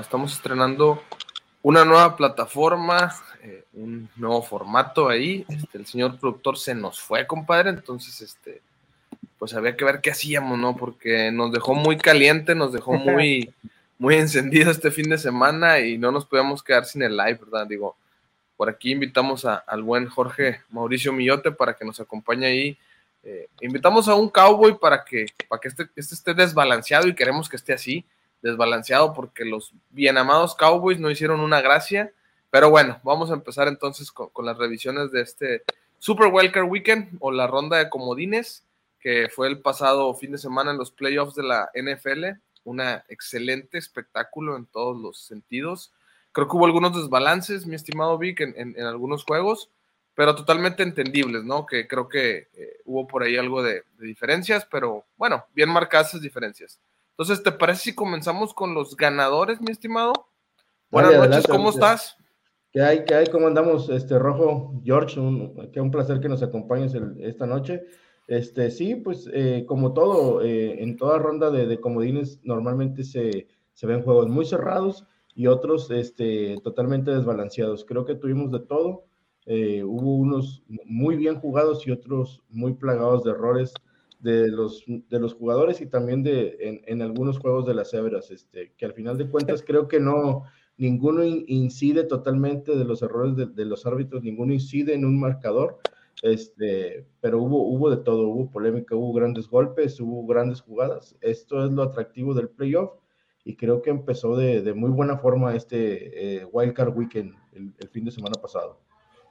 [0.00, 1.02] Estamos estrenando
[1.62, 5.44] una nueva plataforma, eh, un nuevo formato ahí.
[5.48, 8.62] Este, el señor productor se nos fue, compadre, entonces este,
[9.38, 10.76] pues había que ver qué hacíamos, ¿no?
[10.76, 13.52] Porque nos dejó muy caliente, nos dejó muy,
[13.98, 17.66] muy encendido este fin de semana y no nos podíamos quedar sin el live, ¿verdad?
[17.66, 17.96] Digo,
[18.56, 22.78] por aquí invitamos al buen Jorge Mauricio Millote para que nos acompañe ahí.
[23.24, 27.48] Eh, invitamos a un cowboy para que, para que este, este esté desbalanceado y queremos
[27.48, 28.04] que esté así
[28.42, 32.12] desbalanceado porque los bien amados Cowboys no hicieron una gracia.
[32.50, 35.62] Pero bueno, vamos a empezar entonces con, las revisiones de este
[35.98, 38.64] Super Welker Weekend o la ronda de comodines
[39.00, 42.38] que fue el pasado fin de semana en los playoffs de la NFL.
[42.64, 45.92] Una excelente espectáculo en todos los sentidos.
[46.30, 49.70] Creo que hubo algunos desbalances, mi estimado Vic, en, algunos juegos,
[50.14, 51.66] pero totalmente entendibles, ¿no?
[51.66, 56.10] Que creo que eh, hubo por ahí algo de, de diferencias, pero bueno, bien marcadas
[56.10, 56.78] esas diferencias.
[57.12, 60.12] Entonces, ¿te parece si comenzamos con los ganadores, mi estimado?
[60.90, 62.16] Buenas noches, ¿cómo estás?
[62.72, 63.04] ¿Qué hay?
[63.04, 63.26] ¿Qué hay?
[63.26, 63.90] ¿Cómo andamos?
[63.90, 67.82] Este Rojo, George, un, un placer que nos acompañes esta noche.
[68.28, 73.86] Este, sí, pues eh, como todo, eh, en toda ronda de, comodines normalmente se, se,
[73.86, 77.84] ven juegos muy cerrados y otros este, totalmente desbalanceados.
[77.84, 79.04] Creo que tuvimos de todo.
[79.44, 83.74] Eh, hubo unos muy bien jugados y otros muy plagados de errores
[84.22, 88.30] de los, de los jugadores y también de, en, en algunos juegos de las cebras,
[88.30, 90.44] este, que al final de cuentas creo que no,
[90.78, 95.78] ninguno incide totalmente de los errores de, de, los árbitros, ninguno incide en un marcador,
[96.22, 101.64] este, pero hubo, hubo de todo, hubo polémica, hubo grandes golpes, hubo grandes jugadas, esto
[101.64, 102.92] es lo atractivo del playoff
[103.44, 107.88] y creo que empezó de, de muy buena forma este eh, Wildcard Weekend el, el
[107.88, 108.78] fin de semana pasado.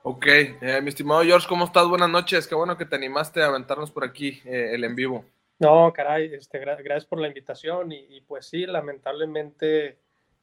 [0.04, 1.88] Ok, eh, mi estimado George, ¿cómo estás?
[1.88, 2.48] Buenas noches.
[2.48, 5.26] Qué bueno que te animaste a aventarnos por aquí eh, el en vivo.
[5.60, 10.00] No, caray, este, gracias por la invitación y, pues sí, lamentablemente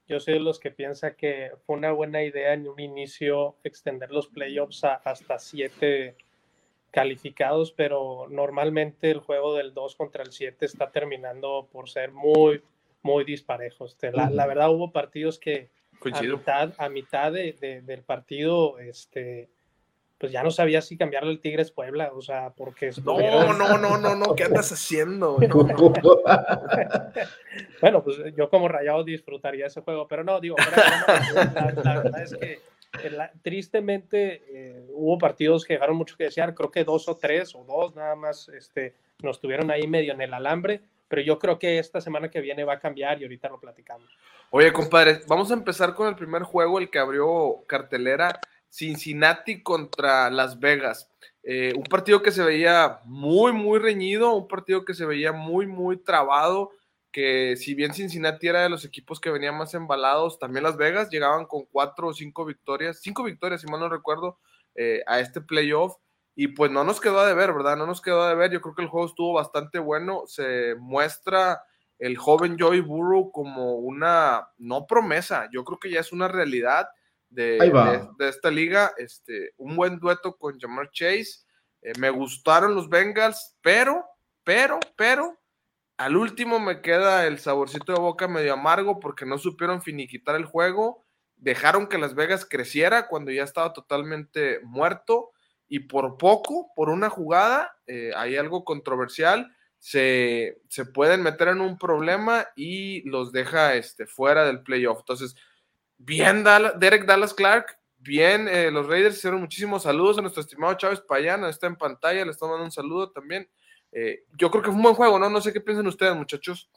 [0.07, 4.13] yo soy de los que piensa que fue una buena idea en un inicio extender
[4.13, 6.15] los playoffs hasta siete
[6.93, 12.63] calificados, pero normalmente el juego del 2 contra el 7 está terminando por ser muy,
[13.03, 13.87] muy disparejo.
[13.87, 15.69] Este, la, la, verdad hubo partidos que
[16.13, 19.49] a mitad, a mitad de, del partido, este,
[20.19, 22.91] pues ya no sabía si cambiarle el Tigres Puebla, o sea, porque...
[23.05, 25.37] No, no, no, no, no, ¿qué andas haciendo?
[27.81, 30.57] bueno, pues yo como rayado disfrutaría ese juego, pero no, digo,
[31.85, 32.59] la, verdad es que
[33.43, 37.65] tristemente eh, hubo partidos que dejaron mucho que desear, creo que dos o tres o
[37.65, 41.79] dos nada más este, nos tuvieron ahí medio en el alambre, pero yo creo que
[41.79, 44.09] esta semana que viene va a cambiar y ahorita lo platicamos.
[44.51, 50.31] Oye, compadre, vamos a empezar con el primer juego, el que abrió cartelera, Cincinnati contra
[50.31, 51.11] Las Vegas.
[51.43, 55.67] Eh, un partido que se veía muy, muy reñido, un partido que se veía muy,
[55.67, 56.73] muy trabado,
[57.11, 61.09] que si bien Cincinnati era de los equipos que venían más embalados, también Las Vegas
[61.11, 64.39] llegaban con cuatro o cinco victorias, cinco victorias, si mal no recuerdo,
[64.75, 65.97] eh, a este playoff.
[66.41, 67.77] Y pues no nos quedó de ver, ¿verdad?
[67.77, 68.53] No nos quedó de ver.
[68.53, 70.23] Yo creo que el juego estuvo bastante bueno.
[70.29, 71.65] Se muestra
[71.99, 76.87] el joven Joey Burrow como una, no promesa, yo creo que ya es una realidad
[77.29, 77.59] de,
[78.21, 78.93] de, esta liga.
[78.99, 81.41] Este, un buen dueto con Jamar Chase.
[81.83, 84.05] Eh, me gustaron los Bengals, pero,
[84.45, 85.37] pero, pero,
[85.97, 90.45] al último me queda el saborcito de boca medio amargo porque no supieron finiquitar el
[90.45, 91.05] juego.
[91.35, 95.33] Dejaron que Las Vegas creciera cuando ya estaba totalmente muerto
[95.69, 101.61] y por poco, por una jugada, eh, hay algo controversial, se, se, pueden meter en
[101.61, 105.01] un problema y los deja este, fuera del playoff.
[105.01, 105.37] Entonces,
[105.99, 106.45] bien
[106.79, 111.49] Derek Dallas Clark, bien eh, los Raiders hicieron muchísimos saludos a nuestro estimado Chávez Payana,
[111.49, 113.49] está en pantalla, le estamos dando un saludo también.
[113.93, 115.31] Eh, yo creo que fue un buen juego, ¿no?
[115.31, 116.71] No sé qué piensan ustedes, muchachos.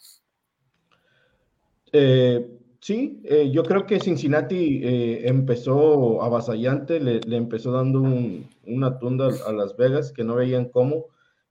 [1.91, 2.50] Eh,
[2.81, 8.01] Sí, eh, yo creo que Cincinnati eh, empezó avasallante, le, empezó dando
[8.65, 11.05] una tunda a Las Vegas que no veían cómo,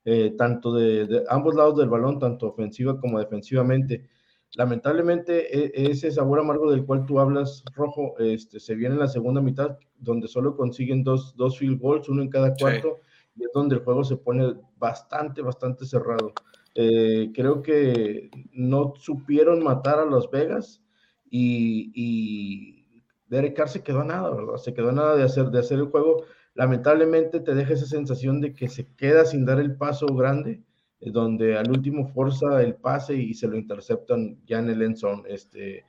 [0.05, 4.09] eh, tanto de, ambos lados del balón, tanto ofensiva como defensivamente.
[4.57, 9.07] Lamentablemente, e, ese sabor amargo del cual tú hablas, Rojo, este, se viene en la
[9.07, 12.97] segunda mitad, donde solo consiguen dos, dos field goals, uno en cada cuarto,
[13.37, 16.33] y es donde el juego se pone bastante, bastante cerrado.
[16.75, 20.83] creo que no supieron matar a Las Vegas
[21.31, 24.57] y, y Derek Carr se quedó nada, ¿verdad?
[24.57, 26.25] Se quedó nada de hacer, de hacer el juego.
[26.55, 30.63] Lamentablemente te deja esa sensación de que se queda sin dar el paso grande,
[31.01, 34.99] eh, donde al último forza el pase y se lo interceptan ya en el end.
[35.29, 35.85] Este,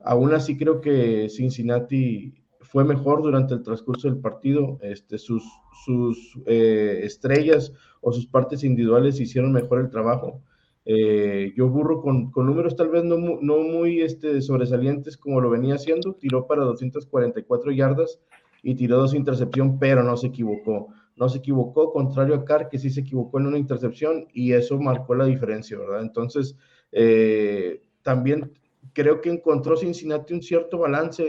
[0.00, 4.78] aún así creo que Cincinnati fue mejor durante el transcurso del partido.
[4.82, 5.44] Este, sus
[5.84, 10.42] sus eh, estrellas o sus partes individuales hicieron mejor el trabajo.
[10.90, 15.50] Eh, yo burro con, con, números tal vez no, no muy este, sobresalientes como lo
[15.50, 18.18] venía haciendo, tiró para 244 yardas
[18.62, 20.88] y tiró dos intercepciones, pero no se equivocó.
[21.14, 24.78] No se equivocó, contrario a Carr, que sí se equivocó en una intercepción y eso
[24.78, 26.00] marcó la diferencia, ¿verdad?
[26.00, 26.56] Entonces,
[26.92, 28.50] eh, también
[28.94, 31.28] creo que encontró Cincinnati un cierto balance.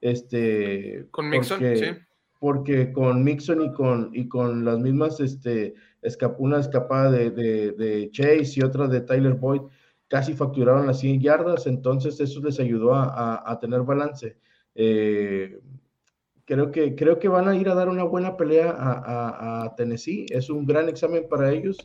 [0.00, 1.86] Este, con Mixon, sí.
[2.38, 5.74] Porque con Mixon y con, y con las mismas este,
[6.38, 9.62] una escapada de, de, Chase y otra de Tyler Boyd,
[10.08, 14.36] casi facturaron las 100 yardas, entonces eso les ayudó a, tener balance.
[14.74, 15.60] Eh,
[16.44, 20.50] creo, que, creo que van a ir a dar una buena pelea a, Tennessee, es
[20.50, 21.76] un gran examen para ellos,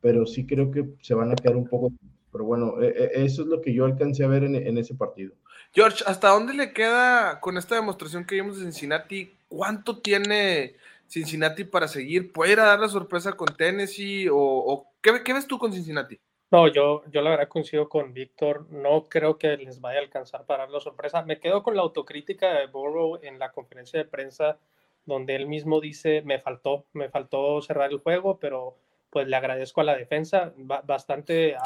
[0.00, 1.92] pero sí creo que se van a quedar un poco,
[2.32, 4.94] pero bueno, e, e, eso es lo que yo alcancé a ver en, en ese
[4.94, 5.34] partido.
[5.72, 9.32] George, ¿hasta dónde le queda con esta demostración que vimos de Cincinnati?
[9.48, 10.76] ¿Cuánto tiene
[11.08, 12.32] Cincinnati para seguir?
[12.32, 14.28] ¿Puede ir a dar la sorpresa con Tennessee?
[14.30, 16.18] ¿O, ¿qué, ves tú con Cincinnati?
[16.50, 18.66] No, yo, yo la verdad coincido con Víctor.
[18.70, 21.22] No creo que les vaya a alcanzar para dar la sorpresa.
[21.22, 24.58] Me quedo con la autocrítica de Burrow en la conferencia de prensa,
[25.04, 28.76] donde él mismo dice: Me faltó, me faltó cerrar el juego, pero
[29.16, 31.56] pues le agradezco a la defensa, bastante,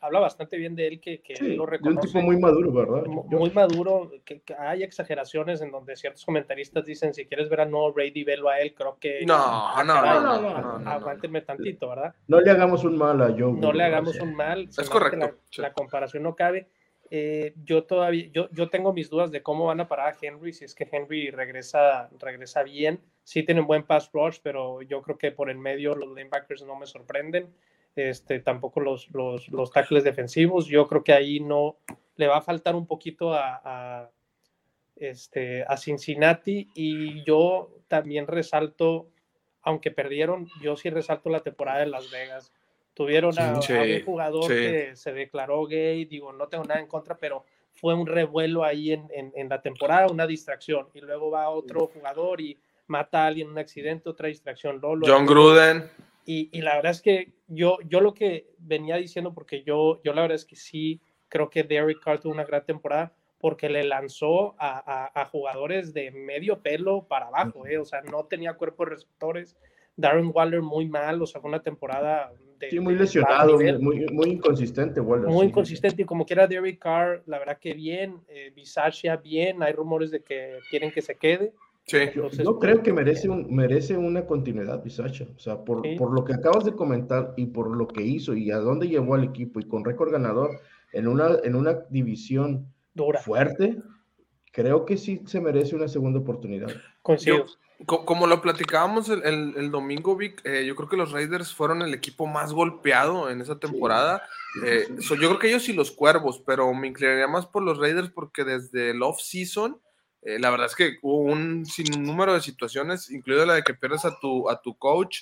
[0.00, 2.06] habla, bastante bien de él, que, que lo reconoce.
[2.06, 3.04] Un tipo muy maduro, ¿verdad?
[3.04, 7.92] Muy, maduro, que, hay exageraciones en donde ciertos comentaristas dicen, si quieres ver a no
[7.92, 9.26] Brady, velo a él, creo que...
[9.26, 12.14] No, no, no, no, no, Aguántenme tantito, ¿verdad?
[12.28, 13.54] No le hagamos un mal a Joe.
[13.54, 14.68] No le hagamos un mal.
[14.68, 15.36] Es correcto.
[15.56, 16.68] la comparación no cabe.
[17.12, 20.52] Eh, yo todavía, yo, yo tengo mis dudas de cómo van a parar a Henry,
[20.52, 23.00] si es que Henry regresa, regresa bien.
[23.24, 26.76] Sí tienen buen pass rush, pero yo creo que por el medio los linebackers no
[26.76, 27.52] me sorprenden.
[27.96, 30.66] Este, tampoco los, los, los tackles defensivos.
[30.66, 31.76] Yo creo que ahí no
[32.14, 34.10] le va a faltar un poquito a, a,
[34.94, 36.68] este, a Cincinnati.
[36.74, 39.08] Y yo también resalto,
[39.62, 42.52] aunque perdieron, yo sí resalto la temporada de Las Vegas
[43.00, 47.46] Tuvieron a, un jugador que se declaró gay, digo, no tengo nada en contra, pero
[47.72, 50.86] fue un revuelo ahí en, en, la temporada, una distracción.
[50.92, 52.58] Y luego va otro jugador y
[52.88, 54.82] mata a alguien en un accidente, otra distracción.
[54.82, 55.88] Lolo, John Gruden.
[56.26, 60.12] Y, y, la verdad es que yo, yo lo que venía diciendo, porque yo, yo
[60.12, 61.00] la verdad es que sí
[61.30, 65.94] creo que Derek Carr tuvo una gran temporada, porque le lanzó a, a, a jugadores
[65.94, 67.78] de medio pelo para abajo, ¿eh?
[67.78, 69.56] o sea, no tenía cuerpos receptores.
[69.96, 72.30] Darren Waller muy mal, o sea, fue una temporada
[72.68, 77.58] sí, muy lesionado, muy, muy, inconsistente, Muy inconsistente, y como quiera Derek Carr, la verdad
[77.58, 78.52] que bien, eh,
[79.22, 81.52] bien, hay rumores de que quieren que se quede.
[81.84, 81.98] Sí.
[82.44, 85.26] no creo que merece, un, merece una continuidad, Bisacha.
[85.34, 88.50] O sea, por, por lo que acabas de comentar y por lo que hizo y
[88.52, 90.60] a dónde llevó al equipo y con récord ganador
[90.92, 92.72] en una, en una división
[93.24, 93.78] fuerte,
[94.50, 96.70] creo que sí se merece una segunda oportunidad.
[97.02, 97.46] Coincido
[97.86, 102.26] como lo platicábamos el, domingo, Vic, eh, yo creo que los Raiders fueron el equipo
[102.26, 104.22] más golpeado en esa temporada.
[104.64, 108.10] Eh, yo creo que ellos y los Cuervos, pero me inclinaría más por los Raiders
[108.10, 109.80] porque desde el off-season,
[110.22, 114.04] eh, la verdad es que hubo un sinnúmero de situaciones, incluida la de que pierdes
[114.04, 115.20] a tu, a tu coach,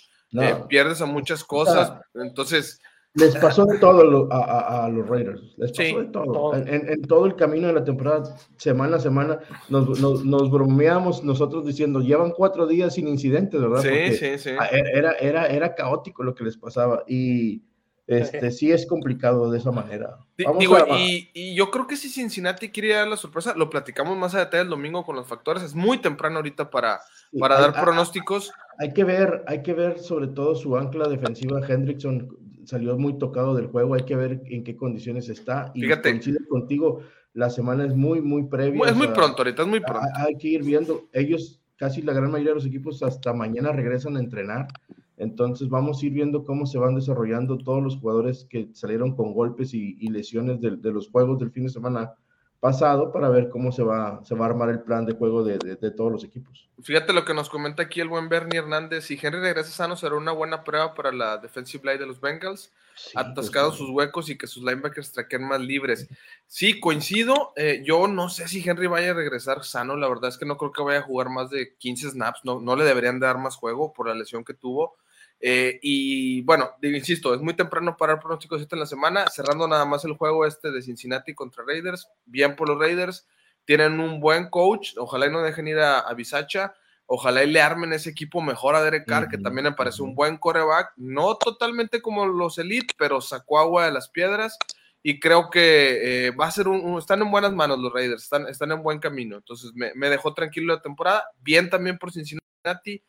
[0.69, 1.93] pierdes a muchas cosas.
[2.15, 2.81] Entonces,
[3.15, 5.55] les pasó de todo a, los Raiders.
[5.57, 6.55] Les pasó de todo.
[6.55, 12.01] En, todo el camino de la temporada, semana a semana, nos, nos, bromeamos nosotros diciendo,
[12.01, 13.83] llevan cuatro días sin incidentes, ¿verdad?
[13.83, 14.51] Sí, sí, sí.
[14.71, 17.05] Era, era, era caótico lo que les pasaba.
[17.09, 17.63] Y
[18.07, 20.19] este, sí es complicado de esa manera.
[20.37, 24.63] y, yo creo que si Cincinnati quiere dar la sorpresa, lo platicamos más a detalle
[24.63, 25.63] el domingo con los factores.
[25.63, 27.01] Es muy temprano ahorita para,
[27.39, 28.53] para dar pronósticos.
[28.79, 33.55] Hay que ver, hay que ver sobre todo su ancla defensiva, Hendrickson salió muy tocado
[33.55, 35.73] del juego, hay que ver en qué condiciones está.
[35.75, 36.11] Y Fíjate.
[36.11, 37.01] coincide contigo,
[37.33, 38.91] la semana es muy, muy previa.
[38.91, 40.07] Es muy pronto, ahorita es muy pronto.
[40.17, 44.19] Hay, que ir viendo, ellos, casi la gran mayoría de los equipos hasta mañana regresan
[44.19, 44.69] a entrenar,
[45.17, 49.33] entonces vamos a ir viendo cómo se van desarrollando todos los jugadores que salieron con
[49.33, 52.13] golpes y, lesiones de, de los juegos del fin de semana
[52.61, 55.59] pasado para ver cómo se va, se va a armar el plan de juego de,
[55.59, 56.69] de, todos los equipos.
[56.83, 59.05] Fíjate lo que nos comenta aquí el buen Bernie Hernández.
[59.05, 62.73] Si Henry regresa sano, será una buena prueba para la defensive line de los Bengals.
[63.15, 66.09] atascado sus huecos y que sus linebackers traquen más libres.
[66.47, 67.53] Sí, coincido.
[67.55, 69.97] Eh, yo no sé si Henry vaya a regresar sano.
[69.97, 72.41] La verdad es que no creo que vaya a jugar más de 15 snaps.
[72.43, 74.97] No, no le deberían dar más juego por la lesión que tuvo.
[75.41, 79.69] Eh, y bueno, insisto, es muy temprano para el pronóstico de en la semana, cerrando
[79.69, 83.27] nada más el juego este de Cincinnati contra Raiders, bien por los Raiders,
[83.65, 86.75] tienen un buen coach, ojalá y no dejen ir a, a Bisacha,
[87.07, 90.15] ojalá y le armen ese equipo mejor a Derek Carr, que también me parece un
[90.15, 94.59] buen coreback, no totalmente como los Elite, pero sacó agua de las piedras
[95.03, 98.47] y creo que eh, va a ser un, están en buenas manos los Raiders, están,
[98.49, 103.03] están en buen camino, entonces me, me dejó tranquilo la temporada, bien también por Cincinnati,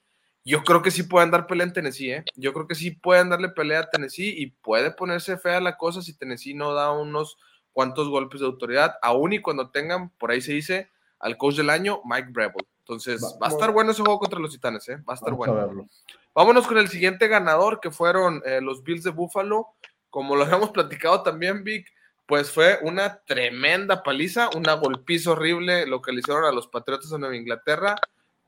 [0.49, 2.25] yo creo que sí pueden dar pelea en Tennessee, ¿eh?
[2.35, 6.01] Yo creo que sí pueden darle pelea a Tennessee y puede ponerse fea la cosa
[6.01, 7.37] si Tennessee no da unos
[7.71, 10.89] cuantos golpes de autoridad, aún y cuando tengan, por ahí se dice,
[11.19, 12.67] al coach del año, Mike Breville.
[12.79, 14.97] Entonces, va, a estar bueno ese juego contra los Titanes, ¿eh?
[15.07, 15.87] Va a estar bueno.
[16.33, 19.67] Vámonos con el siguiente ganador, que fueron eh, los Bills de Buffalo.
[20.09, 21.85] Como lo habíamos platicado también, Vic,
[22.25, 27.11] pues fue una tremenda paliza, una golpiza horrible lo que le hicieron a los Patriotas
[27.11, 27.95] de Nueva Inglaterra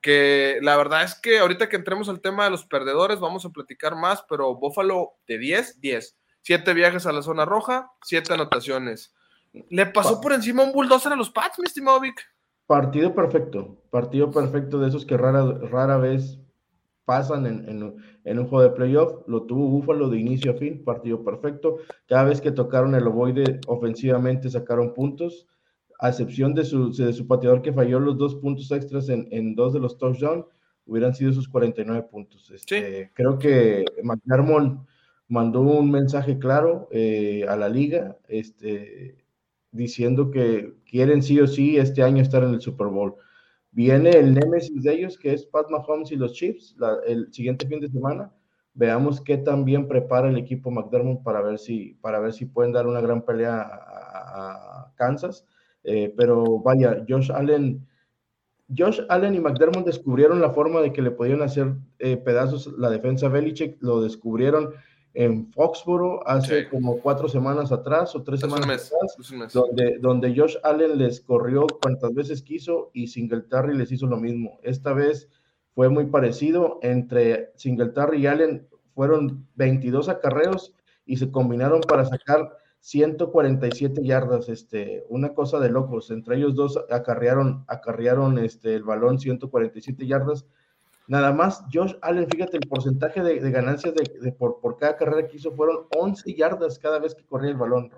[0.01, 3.49] que la verdad es que ahorita que entremos al tema de los perdedores vamos a
[3.49, 6.17] platicar más, pero Buffalo de 10, 10.
[6.41, 9.13] Siete viajes a la zona roja, siete anotaciones.
[9.69, 12.19] Le pasó por encima un bulldozer a los Pats, mi estimado Vic.
[12.65, 16.39] Partido perfecto, partido perfecto de esos que rara, rara vez
[17.05, 17.83] pasan en,
[18.39, 19.27] un juego de playoff.
[19.27, 21.77] Lo tuvo Buffalo de inicio a fin, partido perfecto.
[22.07, 25.47] Cada vez que tocaron el ovoide ofensivamente sacaron puntos
[26.01, 29.53] a excepción de su, de su pateador que falló los dos puntos extras en, en
[29.53, 30.45] dos de los touchdowns,
[30.87, 32.49] hubieran sido sus 49 puntos.
[32.49, 34.83] Este, Creo que McDermott
[35.27, 39.23] mandó un mensaje claro eh, a la liga este,
[39.71, 43.13] diciendo que quieren sí o sí este año estar en el Super Bowl.
[43.69, 47.79] Viene el némesis de ellos, que es Pat Mahomes y los Chiefs, el siguiente fin
[47.79, 48.33] de semana.
[48.73, 52.73] Veamos qué tan bien prepara el equipo McDermott para ver si, para ver si pueden
[52.73, 55.45] dar una gran pelea a Kansas
[55.83, 57.87] eh, pero vaya, Josh Allen,
[58.75, 62.89] Josh Allen y McDermott descubrieron la forma de que le podían hacer eh, pedazos la
[62.89, 64.73] defensa Belichick, lo descubrieron
[65.13, 70.97] en Foxboro hace como cuatro semanas atrás o tres semanas atrás, donde, donde Josh Allen
[70.97, 74.59] les corrió cuantas veces quiso y Singletary les hizo lo mismo.
[74.63, 75.27] Esta vez
[75.73, 80.73] fue muy parecido, entre Singletary y Allen fueron 22 acarreos
[81.05, 86.09] y se combinaron para sacar 147 yardas, este, una cosa de locos.
[86.09, 90.45] Entre ellos dos acarrearon, acarrearon este, el balón 147 yardas.
[91.07, 95.37] Nada más, Josh Allen, fíjate, el porcentaje de, ganancias de, por, por, cada carrera que
[95.37, 97.91] hizo fueron 11 yardas cada vez que corría el balón.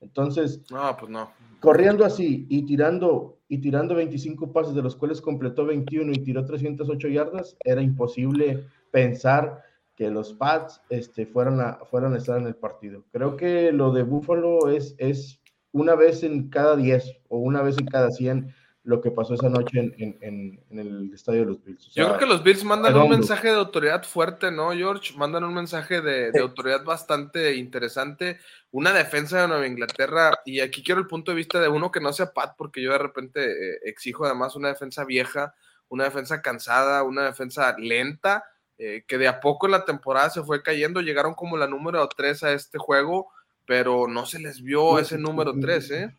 [0.00, 1.30] Entonces, no, pues no.
[1.60, 6.44] corriendo así y tirando, y tirando 25 pases, de los cuales completó 21 y tiró
[6.44, 9.62] 308 yardas, era imposible pensar
[10.00, 13.04] que los Pats este, fueran, a, fueran a estar en el partido.
[13.12, 15.42] Creo que lo de Buffalo es, es
[15.72, 18.50] una vez en cada 10 o una vez en cada 100
[18.82, 21.92] lo que pasó esa noche en, en, en el estadio de los Bills.
[21.94, 25.12] Yo creo que los Bills mandan un mensaje de autoridad fuerte, ¿no, George?
[25.18, 28.38] Mandan un mensaje de, de, autoridad bastante interesante.
[28.70, 32.00] Una defensa de Nueva Inglaterra, y aquí quiero el punto de vista de uno que
[32.00, 35.54] no sea Pat, porque yo de repente eh, exijo además una defensa vieja,
[35.90, 38.44] una defensa cansada, una defensa lenta
[38.82, 42.08] eh, que de a poco en la temporada se fue cayendo, llegaron como la número
[42.08, 43.28] 3 a este juego,
[43.66, 46.16] pero no se les vio ese número 3, ¿eh?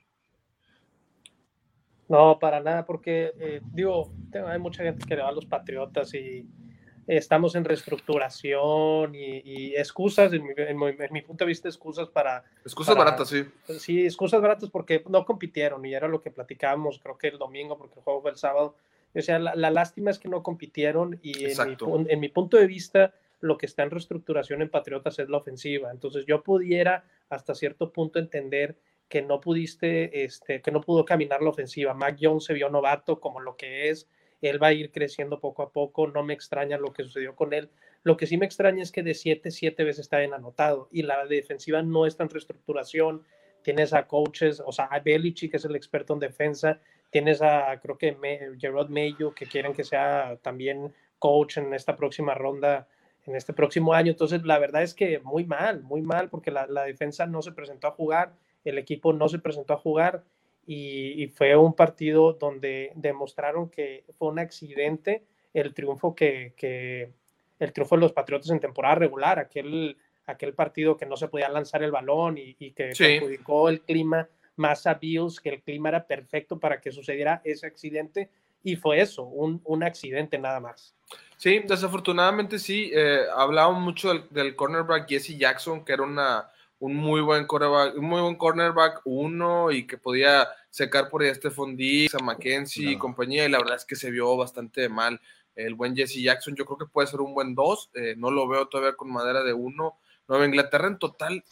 [2.07, 4.11] No, para nada, porque eh, digo,
[4.45, 6.47] hay mucha gente que le va a los Patriotas y
[7.07, 10.43] estamos en reestructuración y, excusas, en
[11.11, 12.43] mi, punto de vista, excusas para...
[12.63, 13.43] Excusas baratas, sí.
[13.79, 17.75] Sí, excusas baratas porque no compitieron y era lo que platicábamos, creo que el domingo,
[17.75, 18.75] porque el juego fue el sábado,
[19.13, 23.57] o sea, la, lástima es que no compitieron y en mi, punto de vista, lo
[23.57, 25.91] que está en reestructuración en Patriotas es la ofensiva.
[25.91, 28.77] Entonces yo pudiera hasta cierto punto entender
[29.09, 31.93] que no pudiste, este, que no pudo caminar la ofensiva.
[31.93, 34.07] Mac Jones se vio novato como lo que es.
[34.41, 36.07] Él va a ir creciendo poco a poco.
[36.07, 37.69] No me extraña lo que sucedió con él.
[38.03, 41.03] Lo que sí me extraña es que de 7, 7 veces está en anotado y
[41.03, 43.23] la defensiva no está en reestructuración.
[43.61, 46.79] Tienes a coaches, o sea, a Belichick, que es el experto en defensa,
[47.11, 48.17] Tienes a, creo que
[48.59, 52.87] Gerard Mayo, que quieren que sea también coach en esta próxima ronda,
[53.25, 54.11] en este próximo año.
[54.11, 57.87] Entonces, la verdad es que muy mal, muy mal, porque la, defensa no se presentó
[57.87, 60.23] a jugar, el equipo no se presentó a jugar
[60.65, 67.11] y, fue un partido donde demostraron que fue un accidente el triunfo que, que,
[67.59, 71.49] el triunfo de los Patriotas en temporada regular, aquel, aquel partido que no se podía
[71.49, 74.29] lanzar el balón y, que perjudicó el clima
[74.61, 78.29] más a Bills, que el clima era perfecto para que sucediera ese accidente
[78.63, 80.95] y fue eso, un, un accidente nada más.
[81.37, 83.25] Sí, desafortunadamente sí, eh,
[83.73, 86.47] mucho del, cornerback Jesse Jackson, que era una,
[86.79, 91.29] un muy buen cornerback, un muy buen cornerback uno y que podía secar por ahí
[91.29, 94.87] a Stephon Diggs, a McKenzie y compañía, y la verdad es que se vio bastante
[94.87, 95.19] mal
[95.55, 96.55] el buen Jesse Jackson.
[96.55, 99.43] Yo creo que puede ser un buen dos, eh, no lo veo todavía con madera
[99.43, 99.97] de uno.
[100.27, 101.43] Nueva Inglaterra en total,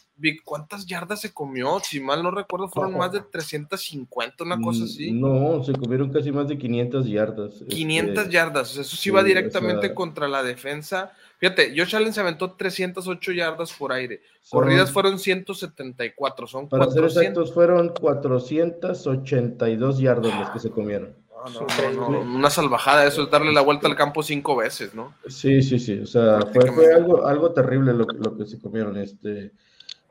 [0.44, 1.80] ¿cuántas yardas se comió?
[1.80, 5.12] Si mal no recuerdo, fueron más de 350, una cosa así.
[5.12, 7.62] No, se comieron casi más de 500 yardas.
[7.68, 11.12] 500 este, yardas, eso sí va directamente contra la defensa.
[11.38, 14.22] Fíjate, Josh Allen se aventó 308 yardas por aire.
[14.50, 17.12] Corridas fueron 174, son Para 400.
[17.12, 21.19] ser exactos, fueron 482 yardas las que se comieron.
[21.46, 25.14] Una salvajada, eso es darle la vuelta al campo cinco veces, ¿no?
[25.28, 29.52] Sí, sí, sí, o sea, fue, algo, algo terrible lo, lo, que se comieron, este,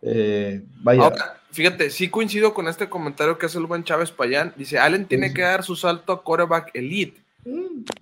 [0.02, 1.12] eh, vaya.
[1.52, 5.34] fíjate, sí coincido con este comentario que hace el buen Chávez Payán, dice, Allen tiene
[5.34, 7.22] que dar su salto a quarterback elite,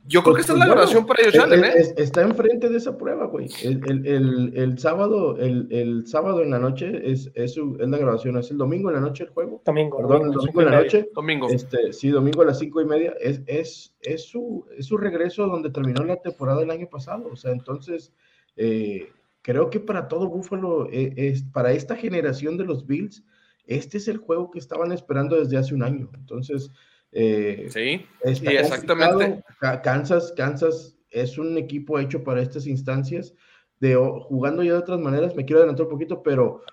[0.08, 1.94] yo creo que esta es la grabación para ellos, ¿eh?
[1.98, 3.48] está enfrente de esa prueba, güey.
[3.62, 8.96] El, sábado, el, sábado en la noche es, es, la grabación, es el domingo en
[8.96, 9.62] la noche el juego.
[9.64, 9.98] Domingo.
[9.98, 11.10] Perdón, el domingo en la noche.
[11.14, 11.50] Domingo.
[11.50, 13.14] Este, sí, domingo a las cinco y media.
[13.20, 17.30] Es, es, es, su, es su regreso donde terminó la temporada el año pasado.
[17.32, 18.14] O sea, entonces,
[18.56, 19.12] eh,
[19.44, 23.24] creo que para todo Búfalo, eh, es, para esta generación de los Bills,
[23.68, 26.10] este es el juego que estaban esperando desde hace un año.
[26.16, 26.72] Entonces,
[27.12, 29.44] eh, sí, exactamente.
[29.84, 33.34] Kansas, Kansas es un equipo hecho para estas instancias,
[33.80, 36.64] de jugando ya de otras maneras, me quiero adelantar un poquito, pero,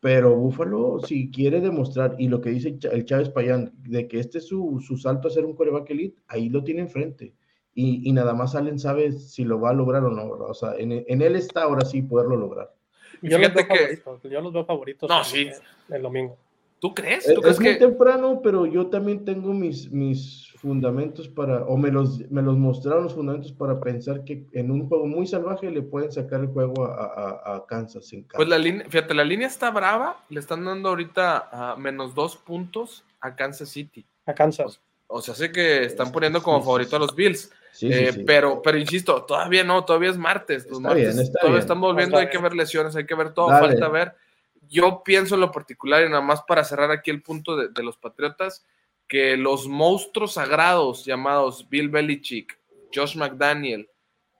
[0.00, 4.38] pero Buffalo, si quiere demostrar, y lo que dice el Chávez Payán, de que este
[4.38, 7.34] es su, salto a ser un coreback elite, ahí lo tiene enfrente.
[7.74, 10.92] Y, nada más Allen sabe si lo va a lograr o no, O sea, en,
[10.92, 12.74] él está ahora sí poderlo lograr.
[13.22, 14.02] Yo los, que...
[14.28, 15.48] yo los veo favoritos no, sí.
[15.88, 16.36] el domingo.
[16.80, 17.24] ¿Tú crees?
[17.24, 22.20] ¿Tú es, muy temprano, pero yo también tengo mis, mis fundamentos para, o me los,
[22.30, 26.12] me los mostraron los fundamentos para pensar que en un juego muy salvaje le pueden
[26.12, 28.12] sacar el juego a, a, Kansas.
[28.12, 32.14] En Pues la línea, fíjate, la línea está brava, le están dando ahorita a menos
[32.14, 34.06] dos puntos a Kansas City.
[34.26, 34.80] A Kansas.
[35.08, 37.50] O, sea, sé que están poniendo como favorito a los Bills.
[37.80, 40.68] Eh, pero, pero insisto, todavía no, todavía es martes.
[40.68, 44.14] Los martes todavía están volviendo, hay que ver lesiones, hay que ver todo, falta ver
[44.68, 47.96] yo pienso en lo particular, y nada más para cerrar aquí el punto de, los
[47.96, 48.64] Patriotas,
[49.06, 52.58] que los monstruos sagrados llamados Bill Belichick,
[52.94, 53.88] Josh McDaniel,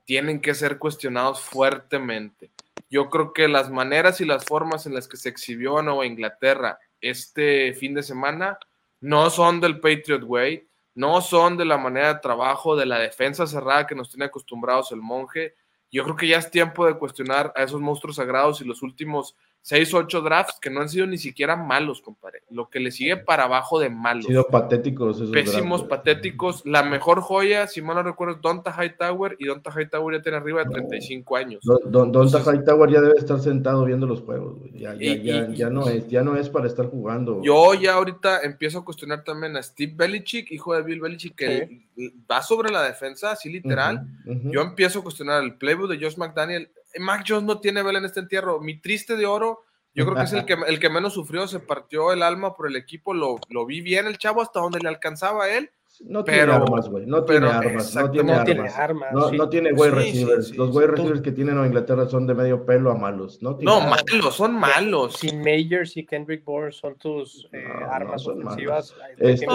[0.05, 2.51] tienen que ser cuestionados fuertemente.
[2.89, 6.05] Yo creo que las maneras y las formas en las que se exhibió a Nueva
[6.05, 8.57] Inglaterra este fin de semana
[8.99, 13.47] no son del Patriot Way, no son de la manera de trabajo, de la defensa
[13.47, 15.55] cerrada que nos tiene acostumbrados el monje.
[15.91, 19.35] Yo creo que ya es tiempo de cuestionar a esos monstruos sagrados y los últimos
[19.61, 22.43] seis, ocho drafts que no han sido ni siquiera malos, compadre.
[22.49, 24.25] Lo que le sigue para abajo de malos.
[24.25, 26.65] Han sido patéticos esos Pésimos, patéticos.
[26.65, 30.37] La mejor joya, si mal no recuerdo, es Donta Hightower y Donta Hightower ya tiene
[30.37, 31.61] arriba de 35 años.
[31.63, 34.57] Don, Donta Hightower ya debe estar sentado viendo los juegos.
[34.73, 37.41] Ya, ya, no es, ya no es para estar jugando.
[37.43, 41.81] Yo ya ahorita empiezo a cuestionar también a Steve Belichick, hijo de Bill Belichick, que
[42.29, 44.07] va sobre la defensa, así literal.
[44.25, 48.05] Yo empiezo a cuestionar el playbook de Josh McDaniel Mac Jones no tiene vela en
[48.05, 48.59] este entierro.
[48.59, 49.61] Mi triste de oro,
[49.93, 52.67] yo creo que es el que, el que menos sufrió, se partió el alma por
[52.67, 55.71] el equipo, lo, lo vi bien el chavo hasta donde le alcanzaba a él.
[56.01, 57.05] No tiene armas, güey.
[57.05, 57.93] No, tiene armas.
[57.93, 58.33] No tiene
[58.69, 59.11] armas.
[59.33, 60.55] no, tiene wide receivers.
[60.55, 63.41] Los wide receivers que tienen en Inglaterra son de medio pelo a malos.
[63.41, 65.15] No, no malos, son malos.
[65.17, 68.95] Si Majors y Kendrick Bourne son tus eh, armas ofensivas.
[69.17, 69.45] Este,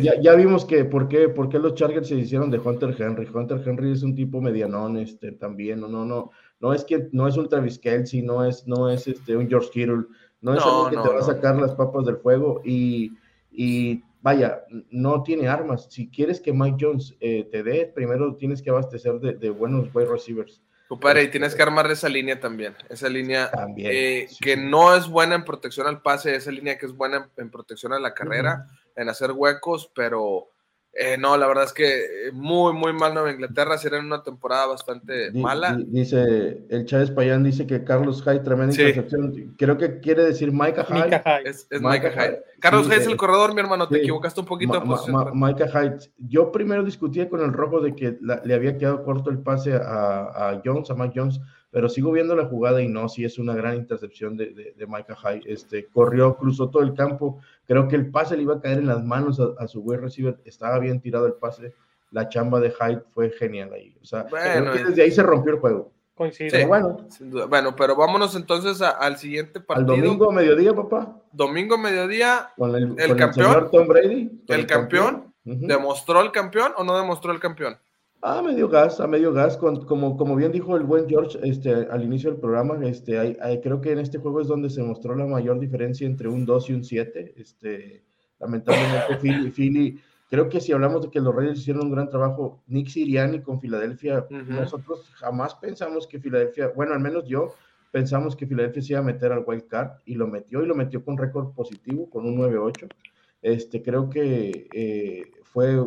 [0.00, 3.26] ya, ya, vimos que por qué, por qué los Chargers se hicieron de Hunter Henry.
[3.32, 5.80] Hunter Henry es un tipo medianón este, también.
[5.80, 9.06] No, no, no no es que no es un Travis Kelsey, no es, no es
[9.06, 10.04] este, un George Kittle,
[10.40, 13.12] no es algo que te va a sacar las papas del fuego y,
[13.50, 15.86] y, vaya, no tiene armas.
[15.90, 20.08] Si quieres que Mike Jones eh, te dé, primero tienes que abastecer de, buenos wide
[20.08, 20.62] receivers.
[20.88, 25.34] Compadre, y tienes que armar esa línea también, esa línea eh, que no es buena
[25.34, 29.08] en protección al pase, esa línea que es buena en, protección a la carrera, en
[29.08, 30.50] hacer huecos, pero
[30.98, 33.76] eh, no, la verdad es que muy, muy mal Nueva Inglaterra.
[33.76, 35.78] Será una temporada bastante mala.
[35.86, 39.54] Dice, el Chávez Payán dice que Carlos Hyde, tremenda intercepción.
[39.58, 41.22] Creo que quiere decir Micah Hyde.
[41.44, 42.42] Es, Micah, Hyde.
[42.60, 43.88] Carlos Hyde es el corredor, mi hermano.
[43.88, 44.82] Te equivocaste un poquito.
[45.34, 46.10] Micah Hyde.
[46.18, 50.50] Yo primero discutía con el rojo de que le había quedado corto el pase a,
[50.50, 51.40] a Jones, a Mike Jones
[51.76, 54.86] pero sigo viendo la jugada y no, sí es una gran intercepción de, de, de
[54.86, 55.42] Micah Hyde.
[55.44, 57.38] Este, corrió, cruzó todo el campo.
[57.66, 60.38] Creo que el pase le iba a caer en las manos a, su wide receiver.
[60.46, 61.74] Estaba bien tirado el pase.
[62.12, 63.94] La chamba de Hyde fue genial ahí.
[64.00, 65.92] O sea, desde ahí se rompió el juego.
[66.14, 66.64] Coincide.
[66.64, 66.96] bueno.
[67.46, 69.92] Bueno, pero vámonos entonces al siguiente partido.
[69.92, 71.20] Al domingo mediodía, papá.
[71.30, 72.54] Domingo mediodía.
[72.56, 73.68] Con el, campeón.
[73.70, 74.30] Tom Brady.
[74.48, 75.34] El, campeón.
[75.44, 77.76] ¿Demostró el campeón o no demostró el campeón?
[78.22, 82.02] A medio gas, a medio gas, como, como bien dijo el buen George este, al
[82.02, 85.26] inicio del programa, este, hay, creo que en este juego es donde se mostró la
[85.26, 87.34] mayor diferencia entre un 2 y un 7.
[87.36, 88.02] Este,
[88.40, 89.18] lamentablemente,
[89.54, 90.00] Philly,
[90.30, 93.60] creo que si hablamos de que los Reyes hicieron un gran trabajo, Nick Siriani con
[93.60, 97.54] Filadelfia, nosotros jamás pensamos que Filadelfia, bueno, al menos yo,
[97.92, 100.74] pensamos que Filadelfia se iba a meter al wild card y lo metió y lo
[100.74, 102.88] metió con récord positivo, con un 9-8.
[103.42, 105.78] Este, creo que eh, fue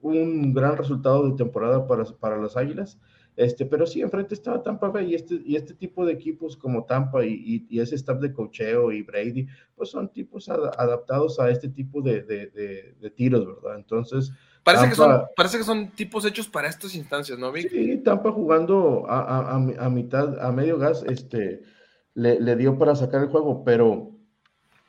[0.00, 2.98] un gran resultado de temporada para, para las Águilas.
[3.38, 6.84] Este, pero sí, enfrente estaba Tampa Bay y este, y este tipo de equipos como
[6.84, 11.68] Tampa y, y, ese staff de cocheo y Brady, pues son tipos adaptados a este
[11.68, 13.78] tipo de, de, de, tiros, ¿verdad?
[13.78, 14.32] Entonces...
[14.64, 17.70] Parece, que son, parece que son tipos hechos para estas instancias, ¿no, Vic?
[17.70, 21.62] Sí, Tampa jugando a, a, a mitad, a medio gas, este,
[22.14, 24.10] le, le, dio para sacar el juego, pero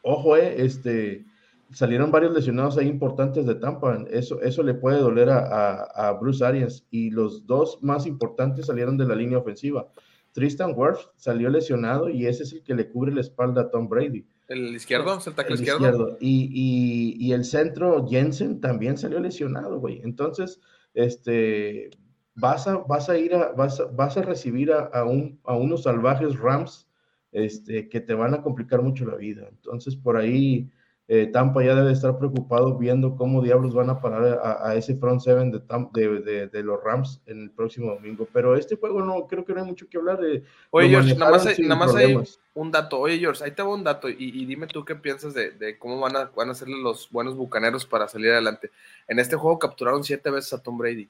[0.01, 1.28] ojo, eh, este
[1.71, 4.05] salieron varios lesionados ahí importantes de Tampa.
[4.09, 6.85] Eso, eso le puede doler a, Bruce Arians.
[6.89, 9.87] Y los dos más importantes salieron de la línea ofensiva.
[10.31, 13.89] Tristan Wirth salió lesionado y ese es el que le cubre la espalda a Tom
[13.89, 14.25] Brady.
[14.47, 15.19] ¿El izquierdo?
[15.25, 16.17] ¿El tackle izquierdo?
[16.19, 20.01] Y, el centro Jensen también salió lesionado, güey.
[20.03, 20.59] Entonces,
[20.93, 21.91] este,
[22.35, 25.83] vas a, vas a ir a, vas vas a recibir a, a, un, a unos
[25.83, 26.87] salvajes Rams
[27.31, 29.47] este, que te van a complicar mucho la vida.
[29.49, 30.71] Entonces, por ahí
[31.11, 35.21] eh, Tampa ya debe estar preocupado viendo cómo diablos van a parar a, ese front
[35.21, 38.27] seven de, de, los Rams en el próximo domingo.
[38.31, 40.19] Pero este juego no, creo que no hay mucho que hablar.
[40.19, 42.15] De, Oye, George, nada más, hay,
[42.53, 42.99] un dato.
[42.99, 46.15] Oye, George, ahí te va un dato y, dime tú qué piensas de, cómo van
[46.15, 48.69] a, van a ser los buenos bucaneros para salir adelante.
[49.07, 51.09] En este juego capturaron siete veces a Tom Brady.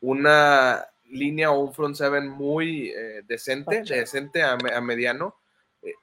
[0.00, 5.34] Una línea o un front seven muy eh, decente, decente a mediano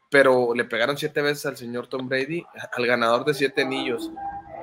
[0.09, 4.11] pero le pegaron siete veces al señor Tom Brady, al ganador de siete anillos.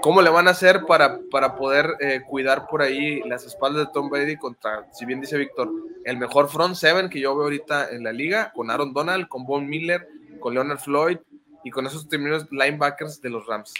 [0.00, 3.92] ¿Cómo le van a hacer para, para poder eh, cuidar por ahí las espaldas de
[3.92, 5.70] Tom Brady contra, si bien dice Víctor,
[6.04, 9.44] el mejor front seven que yo veo ahorita en la liga, con Aaron Donald, con
[9.44, 11.18] Von Miller, con Leonard Floyd
[11.64, 13.74] y con esos términos linebackers de los Rams?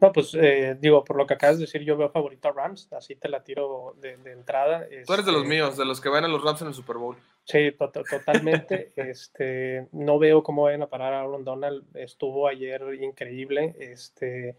[0.00, 2.90] No, pues eh, digo, por lo que acabas de decir, yo veo favorito a Rams,
[2.92, 4.86] así te la tiro de, entrada.
[5.06, 6.74] Tú eres de los este míos, de los que ven a los Rams en el
[6.74, 7.16] Super Bowl.
[7.44, 8.92] Sí, totalmente.
[8.96, 11.84] este, no veo cómo vayan a parar a Aaron Donald.
[11.94, 13.74] Estuvo ayer increíble.
[13.78, 14.56] Este,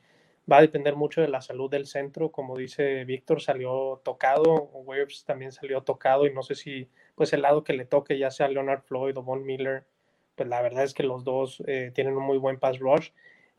[0.52, 2.32] va a depender mucho de la salud del centro.
[2.32, 4.70] Como dice Víctor, salió tocado.
[4.74, 6.28] Waves también salió tocado.
[6.28, 9.24] Y no sé si, pues, el lado que le toque, ya sea Leonard Floyd o
[9.24, 9.86] Von Miller,
[10.36, 13.10] pues la verdad es que los dos eh, tienen un muy buen pass rush.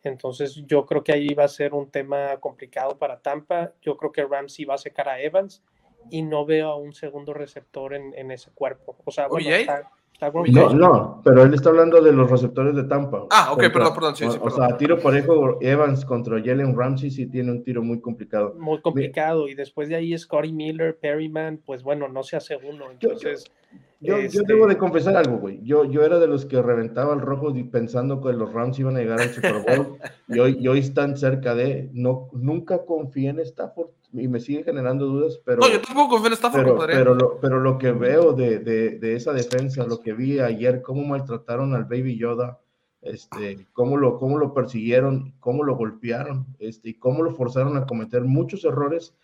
[0.03, 3.73] Entonces yo creo que ahí va a ser un tema complicado para Tampa.
[3.81, 5.63] Yo creo que Ramsey va a secar a Evans
[6.11, 8.97] y no veo a un segundo receptor en, en ese cuerpo.
[9.05, 9.91] O sea, bueno, está,
[10.31, 13.27] no, no, pero él está hablando de los receptores de Tampa.
[13.31, 14.17] Ah, ok, perdón, perdón.
[14.17, 18.55] Sí, o, sea, tiro parejo Evans contra Jalen Ramsey sí tiene un tiro muy complicado.
[18.57, 19.49] Muy complicado.
[19.49, 22.91] Y después de ahí Scotty Miller, Perryman, pues bueno, no se hace uno.
[22.91, 23.45] Entonces.
[23.45, 23.62] Yo, yo,
[24.01, 25.61] este debo de confesar algo, güey.
[25.63, 29.01] Yo, yo era de los que reventaba el rojo pensando que los Rams iban a
[29.01, 31.89] llegar al Super Bowl y, hoy, y hoy están cerca de.
[31.93, 35.61] No, nunca confié en Stafford y me sigue generando dudas, pero...
[35.61, 38.99] No, yo tampoco confío en Stafford, pero, pero, lo, pero lo que veo de, de,
[38.99, 42.59] de, esa defensa, lo que vi ayer, cómo maltrataron al Baby Yoda,
[43.01, 47.87] este, cómo, lo, cómo lo persiguieron, cómo lo golpearon, este, y cómo lo forzaron a
[47.87, 49.15] cometer muchos errores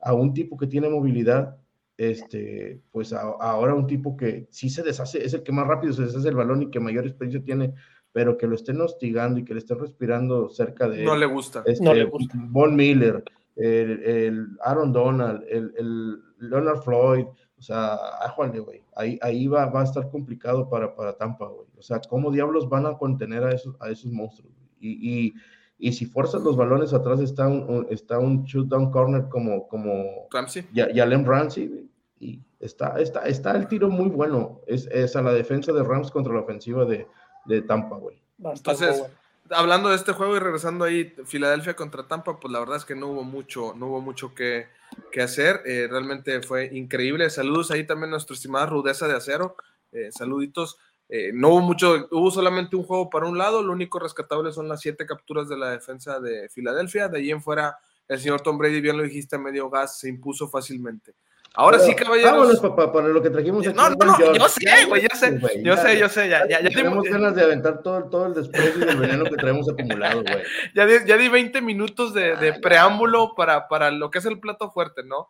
[0.00, 1.56] a un tipo que tiene movilidad,
[1.96, 6.02] este, pues ahora un tipo que sí se deshace, es el que más rápido se
[6.02, 7.74] deshace el balón y que mayor experiencia tiene,
[8.12, 11.04] pero que lo estén hostigando y que le estén respirando cerca de...
[11.04, 11.62] No le gusta.
[11.66, 12.34] Este, no le gusta.
[12.36, 13.24] Von Miller,
[13.56, 17.26] el, Aaron Donald, el, Leonard Floyd,
[17.56, 21.68] o sea, ájale, güey, ahí, ahí va, va, a estar complicado para, para Tampa, güey.
[21.78, 24.52] O sea, ¿cómo diablos van a contener a esos, a esos monstruos?
[24.80, 25.34] Y, y,
[25.82, 30.28] y si fuerzas los balones atrás está un, está un shoot down corner como, como
[30.30, 30.64] Ramsey.
[30.72, 31.90] Y, Allen Ramsey,
[32.20, 34.60] y está, está, está el tiro muy bueno.
[34.68, 37.08] Es, es a la defensa de Rams contra la ofensiva de,
[37.46, 38.22] de Tampa, güey.
[38.38, 39.02] Entonces,
[39.50, 42.94] hablando de este juego y regresando ahí, Filadelfia contra Tampa, pues la verdad es que
[42.94, 44.68] no hubo mucho, no hubo mucho que,
[45.10, 45.62] que hacer.
[45.66, 47.28] Eh, realmente fue increíble.
[47.28, 49.56] Saludos ahí también a nuestra estimada Rudeza de Acero.
[49.90, 50.78] Eh, saluditos.
[51.14, 53.62] Eh, no hubo mucho, hubo solamente un juego para un lado.
[53.62, 57.08] Lo único rescatable son las siete capturas de la defensa de Filadelfia.
[57.08, 57.76] De ahí en fuera,
[58.08, 61.14] el señor Tom Brady, bien lo dijiste, a medio gas, se impuso fácilmente.
[61.54, 62.32] Ahora sí, caballeros.
[62.32, 63.76] Vámonos, papá, para lo que trajimos aquí.
[63.76, 66.70] No, no, no, yo sé, güey, yo sé, yo sé, yo sé, ya, ya, ya.
[66.70, 70.42] Tenemos ganas de aventar todo, todo el desprecio y el veneno que traemos acumulado, güey.
[70.74, 74.40] Ya di, ya di 20 minutos de, de preámbulo para, para lo que es el
[74.40, 75.28] plato fuerte, ¿no?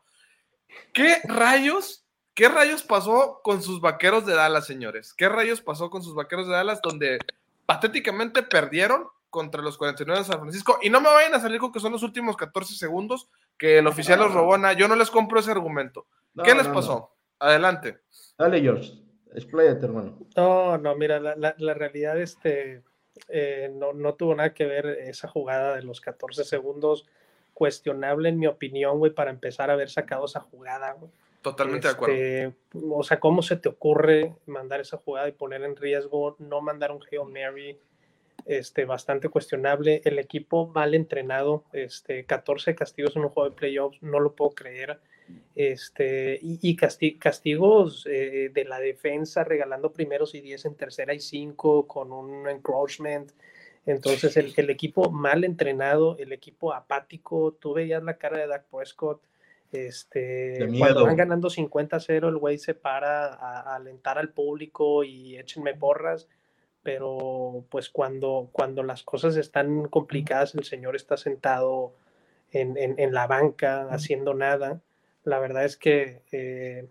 [0.93, 2.02] ¿Qué rayos,
[2.35, 5.15] qué rayos pasó con sus vaqueros de Dallas, señores?
[5.15, 7.19] ¿Qué rayos pasó con sus vaqueros de Dallas donde
[7.67, 10.79] patéticamente perdieron contra los 49 de San Francisco?
[10.83, 13.87] Y no me vayan a salir con que son los últimos 14 segundos que el
[13.87, 14.57] oficial los robó.
[14.73, 16.07] Yo no les compro ese argumento.
[16.43, 17.15] ¿Qué les pasó?
[17.39, 18.01] Adelante.
[18.39, 19.03] Dale, George.
[19.35, 20.19] Expláyate, hermano.
[20.37, 22.83] No, no, mira, la, la, realidad este,
[23.29, 27.07] eh, no, no, tuvo nada que ver esa jugada de los 14 segundos.
[27.55, 30.97] Cuestionable, en mi opinión, güey, para empezar a haber sacado esa jugada,
[31.43, 32.15] Totalmente de acuerdo.
[32.15, 32.57] Este,
[32.91, 36.93] o sea, ¿cómo se te ocurre mandar esa jugada y poner en riesgo, no mandar
[36.93, 37.79] un Hail Mary?
[38.47, 40.03] este, bastante cuestionable.
[40.05, 44.53] El equipo mal entrenado, este, 14 castigos en un juego de playoffs, no lo puedo
[44.53, 44.99] creer.
[45.55, 51.87] Este, y, castigos eh, de la defensa, regalando primeros y diez en tercera y cinco
[51.87, 53.33] con un encroachment.
[53.87, 58.67] Entonces, el, el, equipo mal entrenado, el equipo apático, tú veías la cara de Dak
[58.67, 59.23] Prescott.
[59.73, 65.75] Este, cuando van ganando 50-0, el güey se para a, alentar al público y échenme
[65.75, 66.29] porras
[66.83, 71.95] pero pues cuando, cuando las cosas están complicadas, el señor está sentado
[72.51, 74.81] en, en, la banca haciendo nada.
[75.25, 76.89] La verdad es que, eh,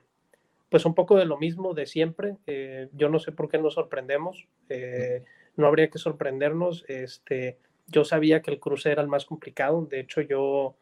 [0.69, 2.37] pues un poco de lo mismo de siempre.
[2.47, 4.47] Eh, yo no sé por qué nos sorprendemos.
[4.69, 5.23] Eh,
[5.57, 6.85] no habría que sorprendernos.
[6.87, 9.85] Este, yo sabía que el cruce era el más complicado.
[9.85, 10.75] De hecho, yo,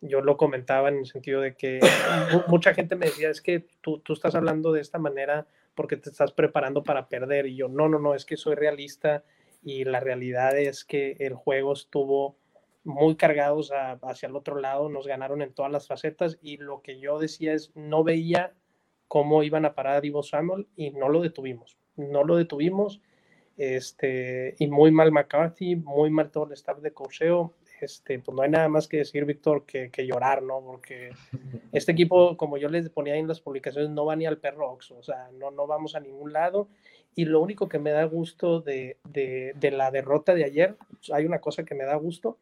[0.00, 1.80] yo lo comentaba en el sentido de que
[2.48, 6.10] mucha gente me decía, es que tú, tú estás hablando de esta manera porque te
[6.10, 7.46] estás preparando para perder.
[7.46, 9.24] Y yo, no, no, no, es que soy realista
[9.62, 12.36] y la realidad es que el juego estuvo
[12.82, 16.98] muy cargados hacia el otro lado, nos ganaron en todas las facetas y lo que
[16.98, 18.54] yo decía es, no veía
[19.06, 23.02] cómo iban a parar a Divo Samuel y no lo detuvimos, no lo detuvimos,
[23.58, 28.42] este, y muy mal McCarthy, muy mal todo el staff de cocheo, este, pues no
[28.42, 30.60] hay nada más que decir, Víctor, que, que, llorar, ¿no?
[30.60, 31.10] Porque
[31.72, 35.02] este equipo, como yo les ponía en las publicaciones, no va ni al perro o
[35.02, 36.68] sea, no, no vamos a ningún lado.
[37.14, 40.76] Y lo único que me da gusto de, de, de la derrota de ayer,
[41.12, 42.38] hay una cosa que me da gusto,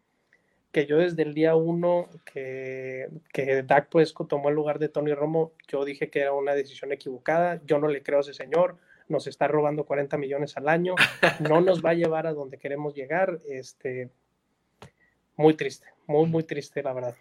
[0.72, 5.14] que yo desde el día uno que, que Dak Presco tomó el lugar de Tony
[5.14, 8.76] Romo, yo dije que era una decisión equivocada, yo no le creo a ese señor,
[9.08, 10.94] nos está robando 40 millones al año,
[11.40, 14.10] no nos va a llevar a donde queremos llegar, este,
[15.38, 17.16] muy triste, muy, muy triste, la verdad.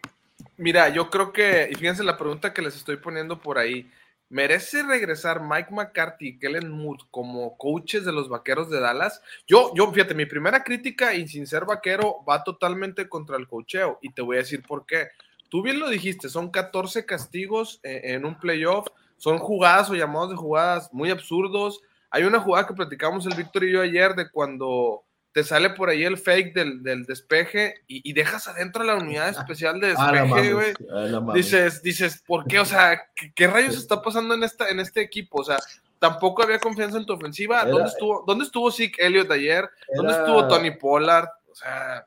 [0.57, 3.89] Mira, yo creo que, y fíjense la pregunta que les estoy poniendo por ahí,
[4.27, 9.21] ¿merece regresar Mike McCarthy y Kellen Moore como coaches de los vaqueros de Dallas?
[9.47, 13.99] Yo, yo, fíjate, mi primera crítica, y sin ser vaquero, va totalmente contra el cocheo,
[14.01, 15.09] y te voy a decir por qué.
[15.49, 20.31] Tú bien lo dijiste, son 14 castigos en, en un playoff, son jugadas o llamados
[20.31, 21.81] de jugadas muy absurdos.
[22.09, 25.03] Hay una jugada que platicamos el Víctor y yo ayer de cuando
[25.37, 29.29] te sale por ahí el fake del, del despeje y, y, dejas adentro la unidad
[29.37, 30.73] especial de ah, despeje, güey.
[30.91, 32.59] Ah, dices, dices, ¿por qué?
[32.59, 32.99] O sea,
[33.35, 35.41] ¿qué, rayos está pasando en, esta, en este equipo?
[35.41, 35.59] O sea,
[35.99, 37.65] tampoco había confianza en tu ofensiva.
[37.65, 39.69] ¿Dónde estuvo, ¿dónde estuvo Zeke Elliott ayer?
[39.95, 41.29] ¿Dónde estuvo Tony Pollard?
[41.51, 42.03] O sea,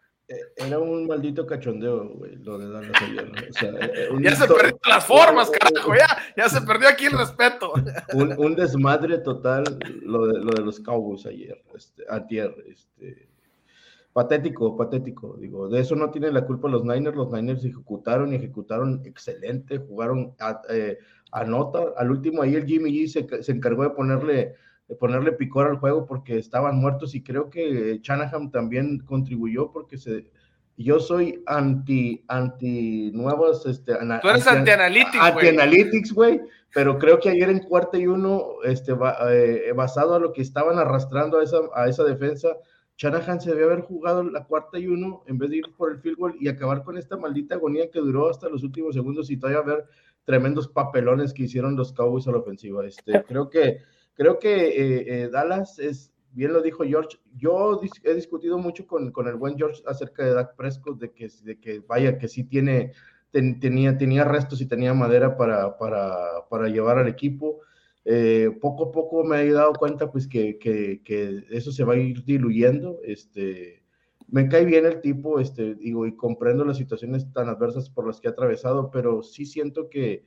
[0.57, 3.33] era un maldito cachondeo, güey, lo de Dallas ayer.
[3.51, 7.19] O sea, eh, ya se perdió las formas, carajo, ya, ya se perdió aquí el
[7.19, 7.73] respeto.
[8.15, 9.65] Un, un desmadre total
[10.03, 13.29] lo de, lo de los Cowboys ayer, este, ayer, este,
[14.13, 18.37] patético, patético, digo, de eso no tiene la culpa los Niners, los Niners ejecutaron y
[18.37, 20.99] ejecutaron excelente, jugaron a, eh,
[21.33, 24.57] a nota, al último ahí el Jimmy G se, se encargó de ponerle
[24.99, 30.27] ponerle picor al juego porque estaban muertos y creo que Shanahan también contribuyó porque se
[30.77, 36.41] yo soy anti anti nuevas este Tú eres anti, analytics anti analytics güey
[36.73, 38.93] pero creo que ayer en cuarta y uno este
[39.29, 42.57] eh, basado a lo que estaban arrastrando a esa a esa defensa
[42.97, 46.01] Shanahan se debe haber jugado la cuarta y uno en vez de ir por el
[46.01, 49.39] field goal y acabar con esta maldita agonía que duró hasta los últimos segundos y
[49.39, 49.87] todavía ver
[50.25, 52.87] tremendos papelones que hicieron los Cowboys a la ofensiva.
[52.87, 53.79] Este, creo que
[54.15, 59.11] Creo que eh, eh, Dallas es, bien lo dijo George, yo he discutido mucho con,
[59.13, 62.45] con, el buen George acerca de Dak Prescott, de que, de que vaya, que sí
[62.45, 62.93] tiene,
[63.33, 67.61] tenía, tenía restos y tenía madera para, para, para llevar al equipo.
[68.05, 71.95] Eh, poco a poco me he dado cuenta pues que, que, que, eso se va
[71.95, 72.99] a ir diluyendo.
[73.05, 73.83] Este,
[74.29, 78.21] me cae bien el tipo, este, digo, y comprendo las situaciones tan adversas por las
[78.21, 80.25] que ha atravesado, pero sí siento que,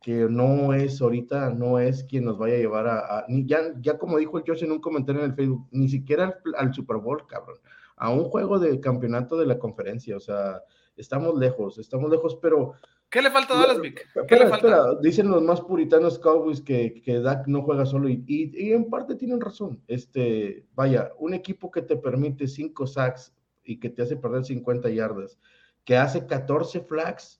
[0.00, 3.98] que no es ahorita, no es quien nos vaya a llevar a, ni ya, ya
[3.98, 7.26] como dijo el George en un comentario en el Facebook, ni siquiera al, Super Bowl,
[7.26, 7.58] cabrón,
[7.96, 10.62] a un juego de campeonato de la conferencia, o sea,
[10.96, 12.72] estamos lejos, estamos lejos, pero...
[13.10, 14.08] ¿Qué le falta a Dallas, Vic?
[14.26, 14.94] ¿Qué le falta?
[15.02, 19.16] dicen los más puritanos Cowboys que, que Dak no juega solo y, y, en parte
[19.16, 19.82] tienen razón.
[19.88, 23.34] Este, vaya, un equipo que te permite 5 sacks
[23.64, 25.38] y que te hace perder 50 yardas,
[25.84, 27.39] que hace 14 flags,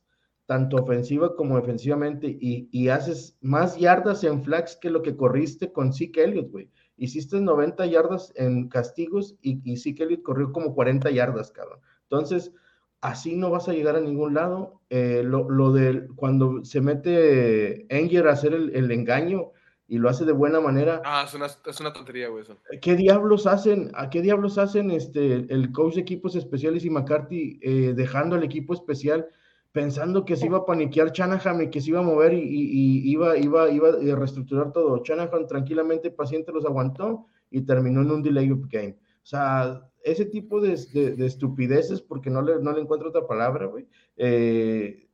[0.51, 5.93] tanto ofensiva como defensivamente, y, haces más yardas en flags que lo que corriste con
[5.93, 6.69] Zeke Elliott, güey.
[6.97, 11.79] Hiciste 90 yardas en castigos y, y Zeke Elliott corrió como 40 yardas, cabrón.
[12.03, 12.53] Entonces,
[13.01, 14.81] así no vas a llegar a ningún lado.
[14.91, 19.53] Eh, lo, lo, de cuando se mete Enger a hacer el, engaño
[19.87, 21.01] y lo hace de buena manera.
[21.05, 22.59] Ah, es una, es una tontería, güey, eso.
[22.83, 23.93] ¿Qué diablos hacen?
[23.95, 28.43] ¿A qué diablos hacen este, el coach de equipos especiales y McCarthy eh, dejando al
[28.43, 29.29] equipo especial?
[29.73, 33.39] Pensando que se iba a paniquear Shanahan y que se iba a mover y, iba,
[33.39, 35.03] iba, iba a reestructurar todo.
[35.05, 38.99] Shanahan tranquilamente, paciente, los aguantó y terminó en un delay of game.
[39.23, 40.77] O sea, ese tipo de,
[41.17, 45.09] de, estupideces, porque no le, no le encuentro otra palabra, güey, eh,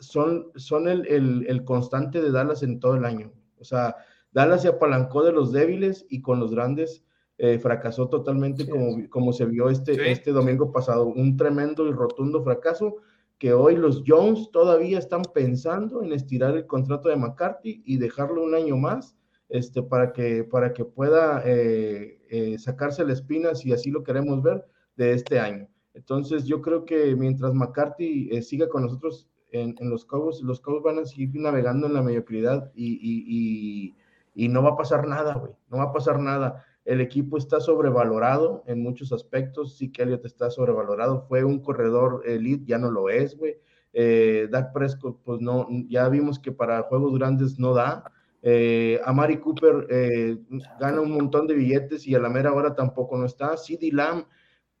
[0.00, 3.32] son, son el, constante de Dallas en todo el año.
[3.58, 3.96] O sea,
[4.32, 7.04] Dallas se apalancó de los débiles y con los grandes
[7.38, 11.06] eh, fracasó totalmente como, como se vio este, este domingo pasado.
[11.06, 12.96] Un tremendo y rotundo fracaso
[13.38, 18.42] que hoy los Jones todavía están pensando en estirar el contrato de McCarthy y dejarlo
[18.42, 19.16] un año más
[19.48, 24.42] este, para, que, para que pueda eh, eh, sacarse la espina, si así lo queremos
[24.42, 24.64] ver,
[24.96, 25.68] de este año.
[25.94, 30.82] Entonces yo creo que mientras McCarthy eh, siga con nosotros en, los Cowboys, los Cowboys
[30.82, 33.94] van a seguir navegando en la mediocridad y,
[34.34, 36.64] y no va a pasar nada, güey, no va a pasar nada.
[36.86, 39.76] El equipo está sobrevalorado en muchos aspectos.
[39.76, 41.26] Sí que Elliott está sobrevalorado.
[41.28, 43.56] Fue un corredor elite, ya no lo es, güey.
[43.92, 48.04] Eh, Dak Prescott, pues no, ya vimos que para juegos grandes no da.
[48.40, 50.38] Eh, Amari Cooper eh,
[50.78, 53.56] gana un montón de billetes y a la mera hora tampoco no está.
[53.56, 54.24] CD Lamb,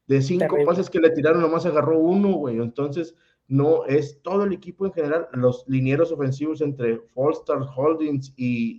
[0.06, 2.60] de cinco pases que le tiraron, nomás agarró uno, güey.
[2.60, 3.16] Entonces,
[3.48, 8.76] no es todo el equipo en general, los linieros ofensivos entre Falstar Holdings y,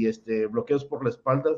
[0.00, 1.50] y, este, bloqueos por la espalda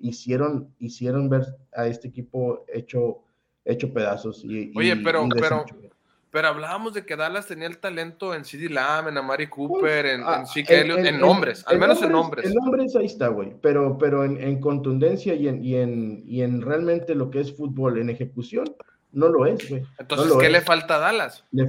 [0.00, 3.18] hicieron, hicieron ver a este equipo hecho,
[3.64, 4.42] hecho pedazos.
[4.44, 5.64] Y, Oye, pero, pero,
[6.30, 10.22] pero hablábamos de que Dallas tenía el talento en CD Lamb, en Amari Cooper, en,
[10.24, 12.46] ah, en, en, nombres, al menos en nombres.
[12.46, 16.62] En nombres ahí está, güey, pero, pero en, contundencia y en, y, en, y en
[16.62, 18.64] realmente lo que es fútbol, en ejecución,
[19.12, 19.82] no lo es, güey.
[19.98, 21.44] Entonces, ¿qué le falta a Dallas?
[21.50, 21.68] Le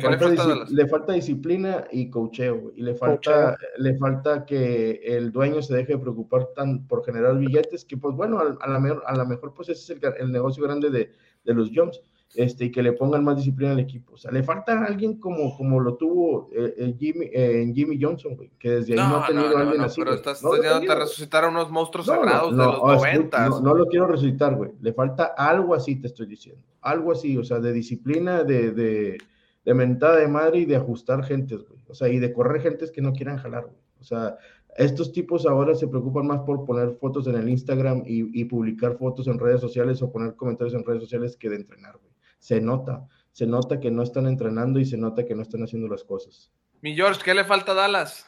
[0.88, 6.00] falta, disciplina y cocheo, Y le falta, le falta que el dueño se deje de
[6.00, 9.70] preocupar tan por generar billetes, que pues bueno, a, la, mejor, a la mejor pues
[9.70, 11.12] ese es el, negocio grande de,
[11.44, 12.00] de los Jones
[12.34, 14.14] este, y que le pongan más disciplina al equipo.
[14.14, 18.36] O sea, le falta alguien como, como lo tuvo eh, eh, Jimmy, eh, Jimmy Johnson,
[18.36, 20.02] güey, que desde ahí no, ha tenido alguien así.
[20.02, 23.62] Pero estás a resucitar a unos monstruos sagrados de los noventas.
[23.62, 24.72] No, lo quiero resucitar, güey.
[24.82, 26.64] Le falta algo así, te estoy diciendo.
[26.82, 29.18] Algo así, o sea, de disciplina, de, de,
[29.66, 31.82] de mentada de madre y de ajustar gentes, güey.
[31.90, 33.76] O sea, y de correr gentes que no quieran jalar, güey.
[34.00, 34.38] O sea,
[34.78, 38.98] estos tipos ahora se preocupan más por poner fotos en el Instagram y, y publicar
[38.98, 42.11] fotos en redes sociales o poner comentarios en redes sociales que de entrenar, güey
[42.42, 45.88] se nota, se nota que no están entrenando y se nota que no están haciendo
[45.88, 46.52] las cosas.
[46.82, 48.28] Mi George, ¿qué le falta a Dallas?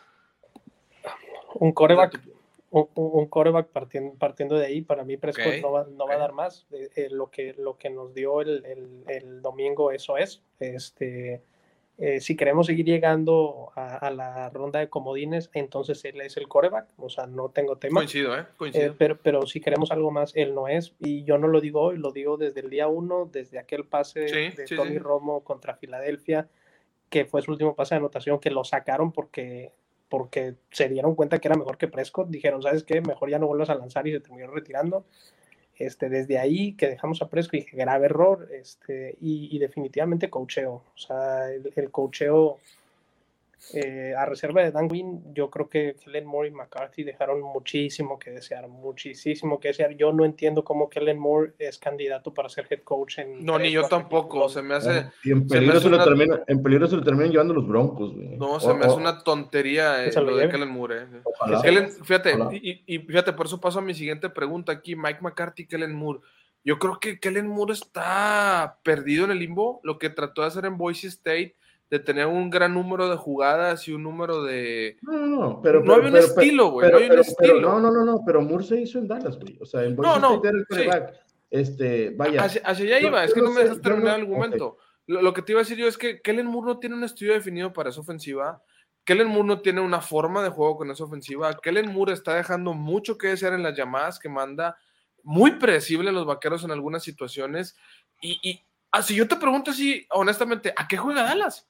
[1.56, 2.21] Un coreback,
[2.69, 6.32] un, coreback partiendo, partiendo de ahí, para mí Prescott no, va, no va, a dar
[6.32, 6.67] más.
[6.71, 10.43] Eh, eh, lo, que, lo que nos dio el, el, el domingo, eso es.
[10.60, 11.43] Este,
[12.05, 16.89] eh, si queremos seguir llegando a, la ronda de comodines, entonces él es el coreback,
[16.97, 18.01] o sea, no tengo tema.
[18.01, 18.45] Coincido, ¿eh?
[18.57, 18.87] Coincido.
[18.87, 21.79] Eh, pero, pero si queremos algo más, él no es, y yo no lo digo
[21.79, 26.49] hoy, lo digo desde el día uno, desde aquel pase de Tony Romo contra Filadelfia,
[27.09, 29.71] que fue su último pase de anotación, que lo sacaron porque,
[30.09, 32.99] porque se dieron cuenta que era mejor que Prescott, dijeron, ¿sabes qué?
[32.99, 35.05] Mejor ya no vuelvas a lanzar y se terminó retirando.
[35.77, 40.83] Este, desde ahí que dejamos a Presco y grave error, este, y, definitivamente cocheo.
[40.95, 42.59] O sea, el, el cocheo
[43.71, 48.19] eh, a reserva de Dan Quinn, yo creo que Kellen Moore y McCarthy dejaron muchísimo
[48.19, 49.95] que desear, muchísimo que desear.
[49.95, 53.43] Yo no entiendo cómo Kellen Moore es candidato para ser head coach en.
[53.43, 54.49] No, ni yo tampoco.
[54.49, 55.08] Se me hace.
[55.23, 58.73] en peligro se, lo termina, en peligro se lo terminan llevando los Broncos, No, se
[58.73, 61.08] me hace una tontería eh, lo de Kellen Moore.
[61.65, 61.88] Eh.
[62.04, 65.93] fíjate, y, y, fíjate, por eso paso a mi siguiente pregunta aquí: Mike McCarthy, Kellen
[65.93, 66.19] Moore.
[66.65, 69.80] Yo creo que Kellen Moore está perdido en el limbo.
[69.84, 71.56] Lo que trató de hacer en Boise State
[71.93, 74.97] de tener un gran número de jugadas y un número de.
[75.03, 75.84] No, no, no, pero.
[75.84, 76.91] No hay un estilo, güey.
[76.91, 77.62] No hay un estilo.
[77.62, 79.60] no, no, no, no, pero Moore se hizo en Dallas, güey.
[79.62, 80.65] O sea, en no, no, el
[81.51, 82.45] Este, vaya.
[82.45, 84.77] Hacia, allá iba, es que no me dejas terminar el argumento.
[85.06, 87.34] Lo, que te iba a decir yo es que Kellen Moore no tiene un estudio
[87.34, 88.63] definido para esa ofensiva.
[89.03, 91.60] Kellen Moore no tiene una forma de juego con esa ofensiva.
[91.62, 94.77] Kellen Moore está dejando mucho que desear en las llamadas que manda.
[95.21, 97.75] Muy predecible a los vaqueros en algunas situaciones.
[98.19, 101.67] Y, y así yo te pregunto así, honestamente, ¿a qué juega Dallas?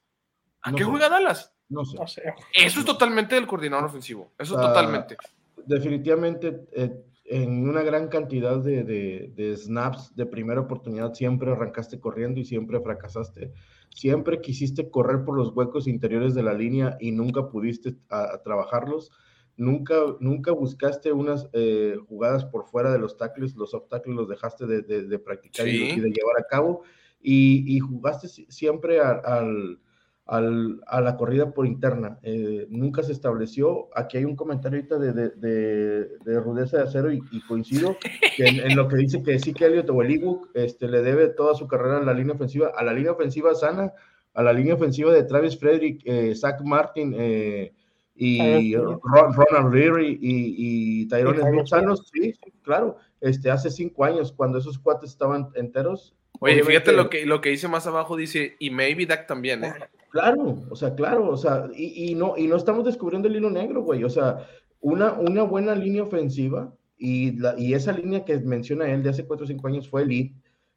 [0.63, 1.53] ¿A qué juega Dallas?
[1.69, 2.23] No sé.
[2.53, 4.31] Eso es totalmente del coordinador ofensivo.
[4.37, 5.17] Eso es totalmente.
[5.65, 12.45] Definitivamente, eh, en una gran cantidad de, snaps de primera oportunidad, siempre arrancaste corriendo y
[12.45, 13.53] siempre fracasaste.
[13.89, 17.95] Siempre quisiste correr por los huecos interiores de la línea y nunca pudiste
[18.43, 19.11] trabajarlos.
[19.55, 24.27] Nunca, nunca buscaste unas eh, jugadas por fuera de los tackles, los off tackles los
[24.27, 26.83] dejaste de, practicar y, de llevar a cabo.
[27.21, 29.79] Y, jugaste siempre al
[30.25, 32.19] al, a la corrida por interna.
[32.23, 33.89] Eh, nunca se estableció.
[33.95, 37.97] Aquí hay un comentario ahorita de, de, de, rudeza de acero y, coincido
[38.37, 40.21] en, lo que dice que sí que Elliot o el
[40.53, 43.91] este, le debe toda su carrera a la línea ofensiva, a la línea ofensiva sana,
[44.33, 47.73] a la línea ofensiva de Travis Frederick, eh, Zach Martin eh,
[48.15, 52.97] y Ronald Leary y, y Tyrone Smith sanos, sí, claro.
[53.19, 57.49] Este, hace cinco años, cuando esos cuates estaban enteros, Oye, fíjate lo que, lo que
[57.49, 59.73] dice más abajo, dice, y maybe Dak también, ¿eh?
[60.13, 63.49] Claro, o sea, claro, o sea, y, y, no, y no estamos descubriendo el hilo
[63.49, 64.45] negro, güey, o sea,
[64.79, 69.25] una, una buena línea ofensiva y, la, y esa línea que menciona él de hace
[69.25, 70.35] 4 o 5 años fue elite,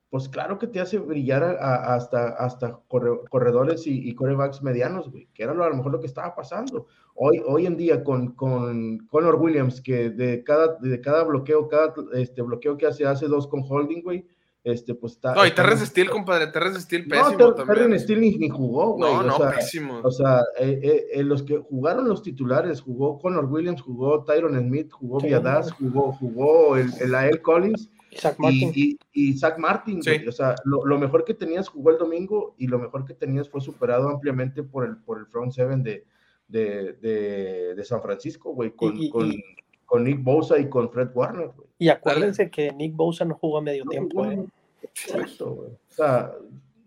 [0.08, 5.42] pues claro que te hace brillar hasta, hasta corredores y, y, corebacks medianos, güey, que
[5.42, 6.86] era lo, a lo mejor lo que estaba pasando.
[7.14, 11.92] Hoy, hoy en día con, con Connor Williams, que de cada, de cada bloqueo, cada
[12.14, 14.26] este, bloqueo que hace, hace dos con holding, güey,
[14.66, 15.32] este, pues está.
[15.34, 17.78] No, y Terrence Steel, compadre, Terrence Steel pésimo no, también.
[17.78, 19.12] Terrence Steel ni, ni, jugó, güey.
[19.12, 20.00] No, no, o sea, pésimo.
[20.02, 24.58] O sea, eh, eh, eh, los que jugaron los titulares, jugó Connor Williams, jugó Tyron
[24.58, 25.28] Smith, jugó sí.
[25.28, 27.88] Viadas, jugó, jugó el, el Ael Collins.
[28.18, 28.72] Zach Martin.
[28.74, 30.10] Y, y, y Zach Martin, Sí.
[30.10, 30.26] güey.
[30.28, 33.48] O sea, lo, lo, mejor que tenías jugó el domingo y lo mejor que tenías
[33.48, 36.04] fue superado ampliamente por el, por el front seven de,
[36.48, 39.44] de, de, de San Francisco, güey, con, Y- y- con, y-
[39.86, 41.68] con Nick Bosa y con Fred Warner, güey.
[41.78, 44.40] Y acuérdense que Nick Bosa no jugó a medio No, tiempo, güey.
[44.40, 44.46] ¿eh?
[44.82, 45.70] Exacto, güey.
[45.70, 46.32] O sea,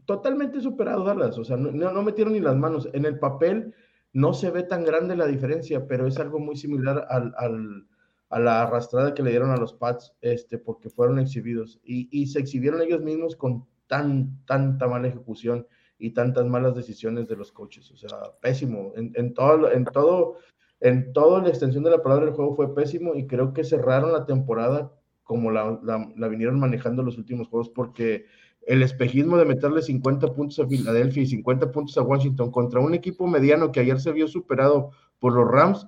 [0.06, 1.38] totalmente superado Dallas.
[1.38, 2.90] O sea, no, no, no metieron ni las manos.
[2.94, 3.74] En el papel
[4.14, 7.86] no se ve tan grande la diferencia, pero es algo muy similar al, al-
[8.32, 11.80] a la arrastrada que le dieron a los Pats, este, porque fueron exhibidos.
[11.84, 15.66] Y, y se exhibieron ellos mismos con tan, tanta mala ejecución
[15.98, 17.90] y tantas malas decisiones de los coaches.
[17.92, 18.92] O sea, pésimo.
[18.96, 20.36] En, en todo, en todo,
[20.80, 24.12] en toda la extensión de la palabra del juego fue pésimo y creo que cerraron
[24.12, 28.26] la temporada como la vinieron manejando los últimos juegos, porque
[28.66, 32.94] el espejismo de meterle 50 puntos a Filadelfia y 50 puntos a Washington contra un
[32.94, 35.88] equipo mediano que ayer se vio superado por los Rams,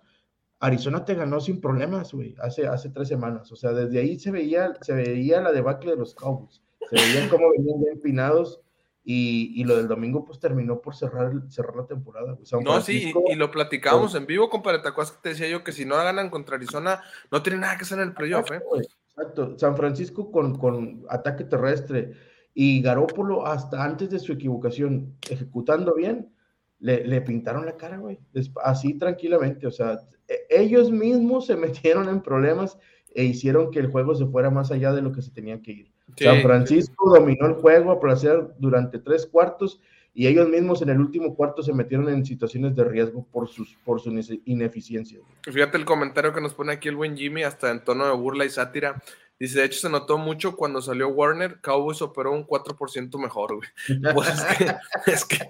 [0.60, 3.52] Arizona te ganó sin problemas, güey, hace, hace tres semanas.
[3.52, 6.62] O sea, desde ahí se veía, se veía la debacle de los Cowboys.
[6.90, 8.62] Se veían cómo venían ya empinados
[9.04, 12.34] y, y lo del domingo pues terminó por cerrar, cerrar la temporada.
[12.34, 12.46] güey.
[12.46, 14.80] San No, sí, y, y lo platicábamos en vivo, compadre.
[14.80, 17.78] ¿Te acuerdas que te decía yo que si no ganan contra Arizona, no tiene nada
[17.78, 18.62] que hacer en el playoff, ¿eh?
[19.10, 19.58] Exacto.
[19.58, 22.14] San Francisco con, con ataque terrestre
[22.54, 26.34] y Garópolo hasta antes de su equivocación, ejecutando bien,
[26.80, 28.20] le, le pintaron la cara, güey.
[28.64, 29.68] Así tranquilamente.
[29.68, 32.78] O sea, e- ellos mismos se metieron en problemas
[33.14, 35.72] e hicieron que el juego se fuera más allá de lo que se tenía que
[35.72, 35.91] ir.
[36.16, 36.24] Sí.
[36.26, 39.80] San Francisco dominó el juego a placer durante tres cuartos
[40.14, 43.76] y ellos mismos en el último cuarto se metieron en situaciones de riesgo por, sus,
[43.86, 45.20] por su ine- ineficiencia.
[45.44, 48.44] Fíjate el comentario que nos pone aquí el buen Jimmy, hasta en tono de burla
[48.46, 49.02] y sátira.
[49.40, 53.70] Dice, de hecho se notó mucho cuando salió Warner, Cowboys operó un 4% mejor, güey.
[54.14, 54.76] Pues es que,
[55.12, 55.50] es que,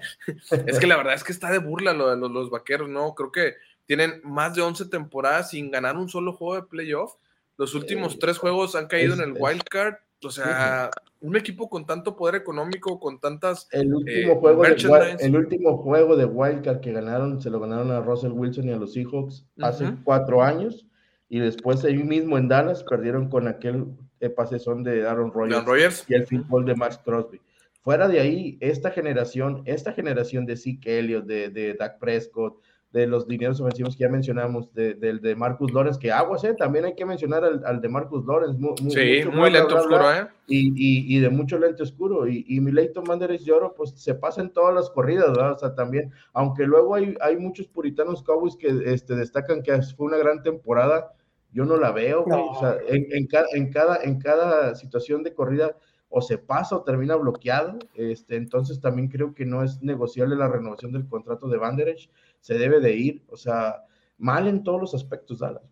[0.67, 3.15] es que la verdad es que está de burla lo de los, los vaqueros, ¿no?
[3.15, 3.55] Creo que
[3.87, 7.15] tienen más de 11 temporadas sin ganar un solo juego de playoff.
[7.57, 9.95] Los últimos Eh, tres juegos han caído es- en el wild card.
[10.23, 13.67] O sea, un equipo con tanto poder económico, con tantas...
[13.71, 17.91] El último, Eh, juego de, el último juego de Wildcard que ganaron, se lo ganaron
[17.91, 20.87] a Russell Wilson y a los Seahawks hace cuatro años.
[21.29, 23.85] Y después ahí mismo en Dallas perdieron con aquel
[24.19, 26.05] eh, pasezón de Aaron Rodgers Aaron Rodgers.
[26.07, 27.39] y el fútbol de Max Crosby.
[27.81, 32.61] Fuera de ahí, esta generación, esta generación de Zeke Elliott, de, de Dak Prescott,
[32.91, 36.53] de los dineros ofensivos que ya mencionamos, de, del de Marcus Lawrence, que aguas, eh,
[36.53, 38.59] también hay que mencionar al, al de Marcus Lawrence.
[38.59, 40.27] mu- mu- Sí, mucho muy bla, lento bla, bla, oscuro, bla, ¿eh?
[40.47, 42.27] y, y, y de mucho lente oscuro.
[42.27, 45.53] Y, y mi Leighton Manderich de Oro, pues se pasa en todas las corridas, ¿verdad?
[45.53, 50.07] O sea, también, aunque luego hay, hay muchos puritanos Cowboys que este, destacan que fue
[50.07, 51.13] una gran temporada,
[51.53, 52.37] yo no la veo, güey.
[52.37, 52.51] No.
[52.51, 55.77] O sea, en, en, cada, en, cada, en cada situación de corrida
[56.09, 57.79] o se pasa o termina bloqueado.
[57.95, 62.09] Este, entonces también creo que no es negociable la renovación del contrato de Vanderech.
[62.41, 63.85] Se debe de ir, o sea,
[64.17, 65.63] mal en todos los aspectos, Dallas.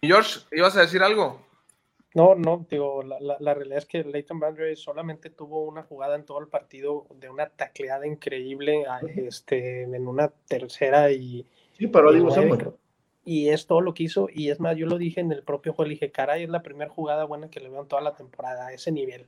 [0.00, 1.40] Y George, ¿ibas a decir algo?
[2.14, 6.16] No, no, digo, la, la, la realidad es que Leighton Bandry solamente tuvo una jugada
[6.16, 11.86] en todo el partido de una tacleada increíble a- este, en una tercera y, Sí,
[11.88, 12.72] pero y digo, nueve.
[13.26, 14.28] Y es todo lo que hizo.
[14.32, 16.62] Y es más, yo lo dije en el propio juego, le dije, caray, es la
[16.62, 19.26] primera jugada buena que le veo en toda la temporada, a ese nivel.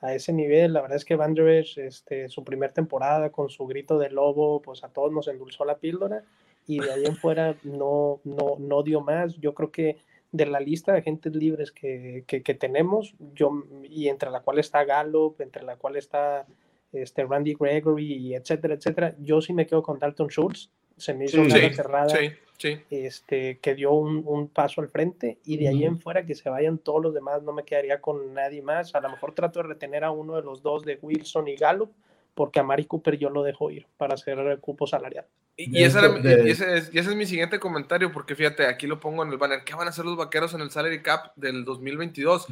[0.00, 3.50] A ese nivel, la verdad es que Van Der Esch, este, su primera temporada con
[3.50, 6.22] su grito de lobo, pues a todos nos endulzó la píldora.
[6.66, 9.36] Y de ahí en fuera no, no, no dio más.
[9.38, 9.96] Yo creo que
[10.30, 14.58] de la lista de agentes libres que, que, que tenemos, yo, y entre la cual
[14.58, 16.46] está Gallup, entre la cual está
[16.92, 20.70] este, Randy Gregory, etcétera, etcétera, yo sí me quedo con Dalton Schultz.
[20.98, 22.80] Se me hizo Sí, una Sí, cerrada sí, sí.
[22.90, 26.50] este, que dio un, un paso al frente y de ahí en fuera que se
[26.50, 28.94] vayan todos los demás, no me quedaría con nadie más.
[28.94, 31.92] A lo mejor trato de retener a uno de los dos de Wilson y Gallup,
[32.34, 35.26] porque a Mari Cooper yo lo dejo ir para hacer cupo salarial.
[35.56, 38.86] Y, esa era y ese es, y ese es mi siguiente comentario, porque fíjate, aquí
[38.86, 39.64] lo pongo en el banner.
[39.64, 42.46] ¿Qué van a hacer los vaqueros en el salary cap del 2022?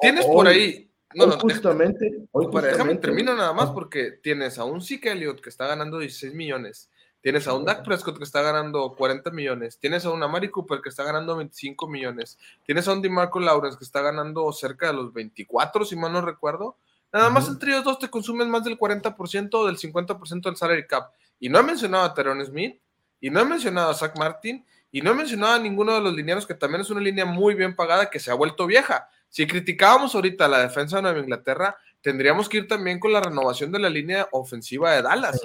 [0.00, 0.90] Tienes por ahí.
[1.14, 4.64] No, hoy no, justamente, hoy Compadre, déjame justamente- termino nada más Ah, porque tienes a
[4.64, 6.90] un Zeke Elliott que está ganando 16 millones,
[7.26, 10.80] tienes a un Dak Prescott que está ganando 40 millones, tienes a un Amari Cooper
[10.80, 14.92] que está ganando 25 millones, tienes a un DeMarco Lawrence que está ganando cerca de
[14.92, 16.76] los 24, si mal no recuerdo,
[17.12, 20.86] Nada más entre ellos dos te consumen más del 40% o del 50% del salary
[20.86, 21.10] cap.
[21.40, 22.78] Y no he mencionado a Teron Smith,
[23.20, 26.14] y no he mencionado a Zach Martin, y no he mencionado a ninguno de los
[26.14, 29.08] lineanos que también es una línea muy bien pagada que se ha vuelto vieja.
[29.28, 33.72] Si criticábamos ahorita la defensa de Nueva Inglaterra, tendríamos que ir también con la renovación
[33.72, 35.40] de la línea ofensiva de Dallas.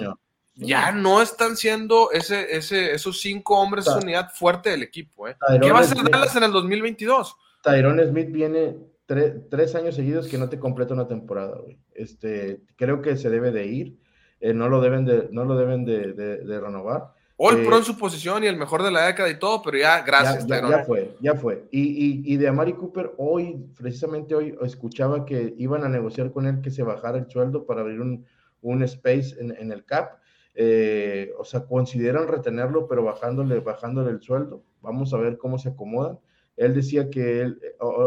[0.54, 5.28] Ya no están siendo ese, ese, esos cinco hombres, esa unidad fuerte del equipo.
[5.28, 5.36] ¿eh?
[5.60, 7.36] ¿Qué va a hacer Dallas en el 2022?
[7.62, 8.76] Tyrone Smith viene
[9.06, 11.78] tres años seguidos que no te completa una temporada, güey.
[11.94, 13.98] Este, creo que se debe de ir.
[14.40, 17.12] Eh, no lo deben de, no lo deben de, de renovar.
[17.44, 20.02] All Pro en su posición y el mejor de la década y todo, pero ya,
[20.02, 20.46] gracias.
[20.46, 21.64] Ya, ya, fue, ya fue.
[21.72, 26.46] Y, y, y, de Amari Cooper, hoy, precisamente hoy, escuchaba que iban a negociar con
[26.46, 28.24] él que se bajara el sueldo para abrir un,
[28.60, 30.20] un space en, en, el CAP.
[30.54, 34.62] Eh, o sea, consideran retenerlo, pero bajándole, bajándole el sueldo.
[34.80, 36.18] Vamos a ver cómo se acomodan.
[36.56, 37.60] Él decía que él,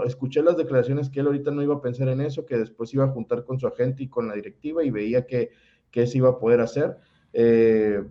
[0.05, 3.05] escuché las declaraciones que él ahorita no iba a pensar en eso, que después iba
[3.05, 5.49] a juntar con su agente y con la directiva y veía que,
[5.89, 6.97] que se iba a poder hacer.
[7.33, 8.03] Eh,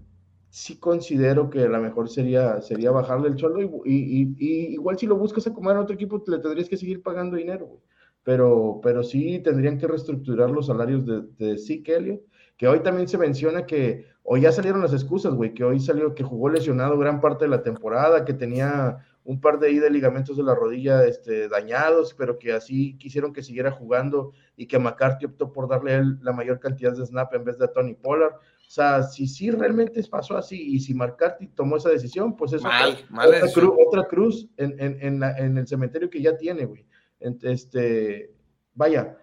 [0.51, 4.35] sí considero que la mejor sería, sería bajarle el sueldo y,
[4.75, 7.81] igual si lo buscas acomodar a otro equipo, le tendrías que seguir pagando dinero,
[8.23, 12.23] Pero, pero sí tendrían que reestructurar los salarios de, de Zeke Elliott,
[12.57, 16.15] que hoy también se menciona que, hoy ya salieron las excusas, güey, que hoy salió
[16.15, 20.37] que jugó lesionado gran parte de la temporada, que tenía un par de, de ligamentos
[20.37, 25.27] de la rodilla este, dañados, pero que así quisieron que siguiera jugando y que McCarthy
[25.27, 28.35] optó por darle él la mayor cantidad de snap en vez de a Tony Pollard.
[28.35, 32.63] O sea, si sí realmente pasó así y si McCarthy tomó esa decisión, pues es
[32.65, 36.87] otra, cruz, en, en, en, el cementerio que ya tiene, güey.
[37.21, 38.35] Este,
[38.75, 39.17] vaya,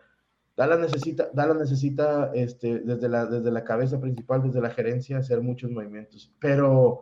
[0.55, 5.41] Dallas necesita, Dallas necesita este, desde, la, desde la cabeza principal, desde la gerencia, hacer
[5.41, 6.33] muchos movimientos.
[6.39, 7.01] Pero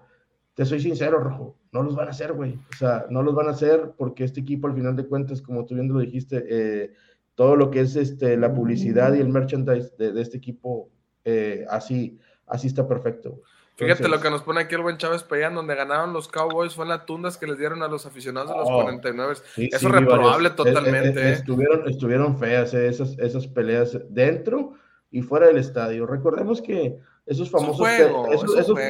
[0.54, 2.56] te soy sincero, Rojo, no los van a hacer, güey.
[2.72, 5.66] O sea, no los van a hacer porque este equipo, al final de cuentas, como
[5.66, 6.94] tú bien lo dijiste, eh,
[7.36, 10.90] todo lo que es este, la publicidad y el merchandise de, este equipo,
[11.24, 12.20] eh, así
[12.50, 13.42] así está perfecto.
[13.80, 16.86] Fíjate lo que nos pone aquí el buen Chávez Payán, donde ganaron los Cowboys, fue
[16.86, 19.34] en las tundas que les dieron a los aficionados de los 49.
[19.34, 21.20] Eso es reprobable totalmente.
[21.22, 21.32] ¿eh?
[21.34, 22.88] estuvieron, estuvieron feas ¿eh?
[22.88, 24.74] esas, esas peleas dentro
[25.12, 26.06] y fuera del estadio.
[26.06, 27.88] Recordemos que esos famosos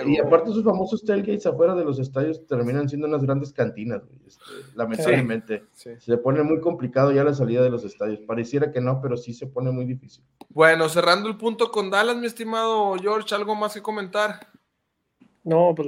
[0.06, 4.44] y aparte esos famosos tailgates afuera de los estadios terminan siendo unas grandes cantinas, este,
[4.76, 5.66] lamentablemente.
[5.74, 8.22] Se pone muy complicado ya la salida de los estadios.
[8.22, 10.24] Pareciera que no, pero sí se pone muy difícil.
[10.48, 14.48] Bueno, cerrando el punto con Dallas, mi estimado George, ¿algo más que comentar?
[15.50, 15.88] No, pues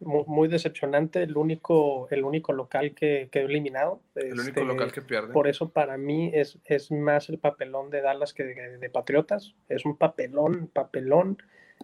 [0.00, 4.00] muy, decepcionante, el único, el único local que quedó eliminado.
[4.14, 5.30] El único este, local que pierde.
[5.30, 9.54] Por eso para mí es, es más el papelón de Dallas que de Patriotas.
[9.68, 11.36] Es un papelón, papelón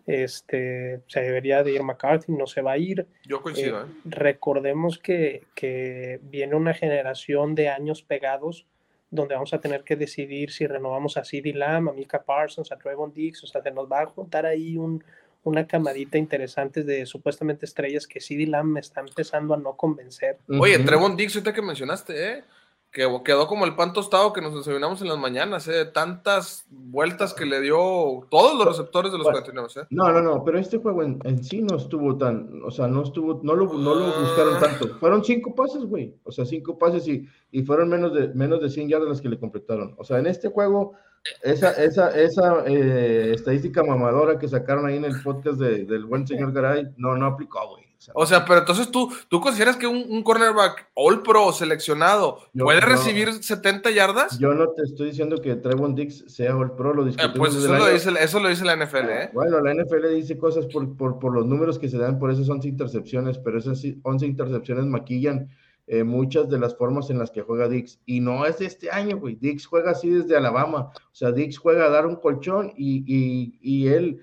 [0.07, 3.07] este, se debería de ir McCarthy, no se va a ir.
[3.27, 3.83] Yo coincido.
[3.83, 3.95] Eh, ¿eh?
[4.07, 8.67] Recordemos que, que, viene una generación de años pegados
[9.11, 12.79] donde vamos a tener que decidir si renovamos a CeeDee Lamb, a Mika Parsons, a
[12.79, 15.05] Trevon Dix, o sea, se nos va a juntar ahí un,
[15.43, 20.39] una camadita interesante de supuestamente estrellas que CeeDee Lamb me está empezando a no convencer.
[20.49, 22.45] Oye, Trevon Dix, ahorita que mencionaste, ¿eh?
[22.93, 25.85] Que quedó como el pan tostado que nos desayunamos en las mañanas, ¿eh?
[25.85, 29.69] tantas vueltas que le dio todos los receptores de los 49.
[29.77, 29.87] ¿eh?
[29.91, 33.41] No, no, no, pero este juego en, sí no estuvo tan, o sea, no estuvo,
[33.45, 34.61] no lo, no lo buscaron ah.
[34.61, 34.99] tanto.
[34.99, 38.69] Fueron cinco pases, güey, o sea, cinco pases y, y fueron menos de, menos de
[38.69, 39.95] 100 yardas las que le completaron.
[39.97, 40.95] O sea, en este juego,
[41.43, 46.53] esa, esa, esa eh, estadística mamadora que sacaron ahí en el podcast del buen señor
[46.53, 47.90] Garay, no, no aplicó, güey.
[48.15, 53.33] O sea, pero entonces tú, tú consideras que un, cornerback all pro seleccionado puede recibir
[53.43, 54.39] 70 yardas?
[54.39, 57.69] Yo no te estoy diciendo que Trevon Dix sea all pro, lo eh, pues eso
[57.69, 59.31] lo, dice, eso lo, dice, la NFL, ¿eh?
[59.35, 62.49] Bueno, la NFL dice cosas por, por, por, los números que se dan por esas
[62.49, 65.51] 11 intercepciones, pero esas 11 intercepciones maquillan
[65.87, 67.99] eh, muchas de las formas en las que juega Dix.
[68.07, 69.35] Y no es de este año, güey.
[69.35, 70.93] Dix juega así desde Alabama.
[70.95, 74.21] O sea, Dix juega a dar un colchón y, y, y él,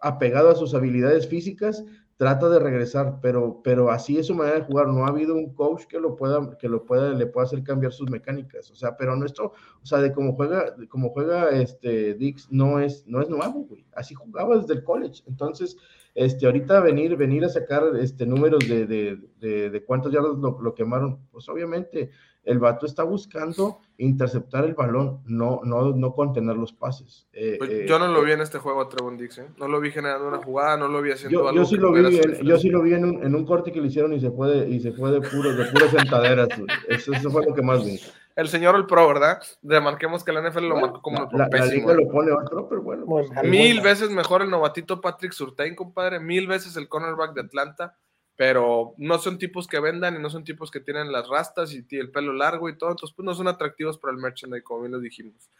[0.00, 1.84] apegado a sus habilidades físicas,
[2.20, 4.88] trata de regresar, pero, pero así es su manera de jugar.
[4.88, 7.94] No ha habido un coach que lo pueda, que lo pueda, le pueda hacer cambiar
[7.94, 8.70] sus mecánicas.
[8.70, 12.78] O sea, pero nuestro, o sea, de cómo juega, de cómo juega este Dix no
[12.78, 13.86] es, no es nuevo, güey.
[13.94, 15.22] Así jugaba desde el college.
[15.28, 15.78] Entonces,
[16.14, 20.60] este, ahorita venir, venir a sacar este números de, de, de, de cuántos yardas lo,
[20.60, 22.10] lo, quemaron, pues obviamente
[22.44, 27.26] el vato está buscando interceptar el balón, no, no, no contener los pases.
[27.32, 29.46] Eh, pues eh, yo no lo vi en este juego a Trevon Dix, ¿eh?
[29.58, 31.60] no lo vi generando una jugada, no lo vi haciendo yo, algo.
[31.60, 33.80] Yo sí lo vi, en, yo sí lo vi en un, en un, corte que
[33.80, 36.48] le hicieron y se fue de, y se fue de puro, de puras sentaderas.
[36.88, 38.00] Eso, eso, fue lo que más vi.
[38.36, 39.42] El señor el pro, ¿verdad?
[39.62, 42.68] Remarquemos que la NFL lo marcó como el pro la, la liga lo pone otro,
[42.68, 43.04] pero bueno.
[43.04, 47.98] Pues, mil veces mejor el novatito Patrick Surtain, compadre, mil veces el cornerback de Atlanta
[48.40, 51.84] pero no son tipos que vendan y no son tipos que tienen las rastas y
[51.90, 54.92] el pelo largo y todo, entonces pues no son atractivos para el merchandise, como bien
[54.92, 55.50] lo dijimos.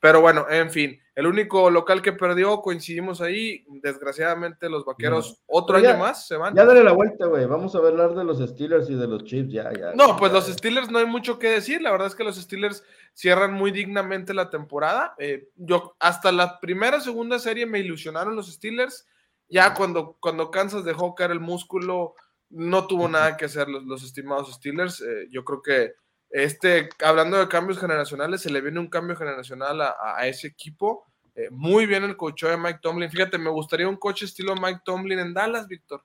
[0.00, 3.64] Pero bueno, en fin, el único local que perdió, coincidimos ahí.
[3.80, 6.56] Desgraciadamente, los vaqueros, otro año más se van.
[6.56, 7.46] Ya dale la vuelta, güey.
[7.46, 9.92] Vamos a hablar de los Steelers y de los Chiefs, ya, ya.
[9.94, 11.82] No, pues los Steelers no hay mucho que decir.
[11.82, 12.82] La verdad es que los Steelers
[13.12, 15.14] cierran muy dignamente la temporada.
[15.18, 19.06] Eh, yo, hasta la primera, segunda serie me ilusionaron los Steelers.
[19.48, 22.16] Ya cuando, cuando Kansas dejó caer el músculo,
[22.54, 25.00] no tuvo nada que hacer los, estimados Steelers.
[25.00, 25.94] Eh, yo creo que
[26.30, 31.06] este, hablando de cambios generacionales, se le viene un cambio generacional a, ese equipo.
[31.36, 33.10] Eh, muy bien el coach de Mike Tomlin.
[33.10, 36.04] Fíjate, me gustaría un coach estilo Mike Tomlin en Dallas, Víctor,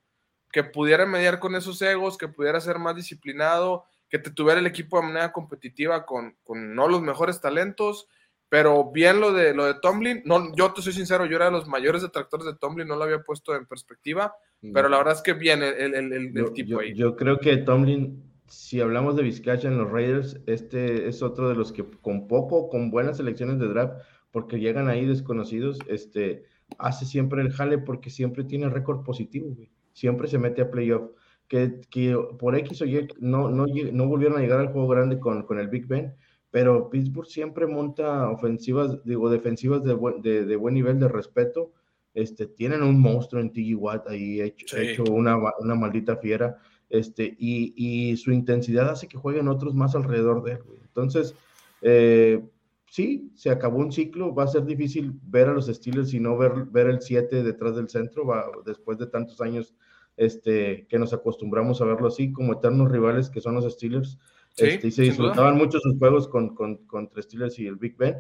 [0.52, 4.68] que pudiera mediar con esos egos, que pudiera ser más disciplinado, que te tuviera el
[4.68, 8.08] equipo de manera competitiva con, con no los mejores talentos,
[8.50, 11.52] pero bien lo de lo de Tomlin, no, yo te soy sincero, yo era de
[11.52, 14.34] los mayores detractores de Tomlin, no lo había puesto en perspectiva,
[14.74, 16.94] pero la verdad es que bien el, el, tipo ahí.
[16.96, 21.56] Yo creo que Tomlin si hablamos de Vizcacha en los Raiders, este es otro de
[21.56, 26.46] los que con poco, con buenas selecciones de draft, porque llegan ahí desconocidos, este,
[26.78, 29.56] hace siempre el jale porque siempre tiene récord positivo,
[29.94, 31.12] Siempre se mete a playoff.
[31.50, 35.20] Que, que, por X o Y no, no, no volvieron a llegar al juego grande
[35.20, 36.16] con, con el Big Ben,
[36.52, 41.72] pero Pittsburgh siempre monta ofensivas, digo, defensivas de buen, de, buen nivel de respeto.
[42.14, 46.58] Este, tienen un monstruo en TG Watt ahí hecho, hecho una, una maldita fiera
[46.90, 50.60] este, y, su intensidad hace que jueguen otros más alrededor de él.
[50.84, 51.36] Entonces,
[51.82, 52.44] eh,
[52.88, 56.38] sí, se acabó un ciclo, va a ser difícil ver a los Steelers y no
[56.38, 59.76] ver, ver el 7 detrás del centro, va, después de tantos años
[60.18, 64.18] este, que nos acostumbramos a verlo así, como eternos rivales que son los Steelers,
[64.58, 68.18] este, y se disfrutaban mucho sus juegos con, con, contra Steelers y el Big Ben.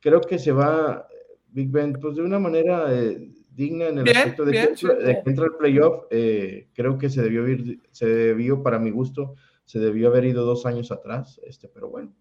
[0.00, 1.06] Creo que se va
[1.48, 2.86] Big Ben, pues de una manera...
[2.92, 6.04] Eh, digna en el aspecto de, que, entra el playoff.
[6.10, 10.44] Eh, creo que se debió ir, se debió, para mi gusto, se debió haber ido
[10.44, 12.12] dos años atrás, este, pero bueno,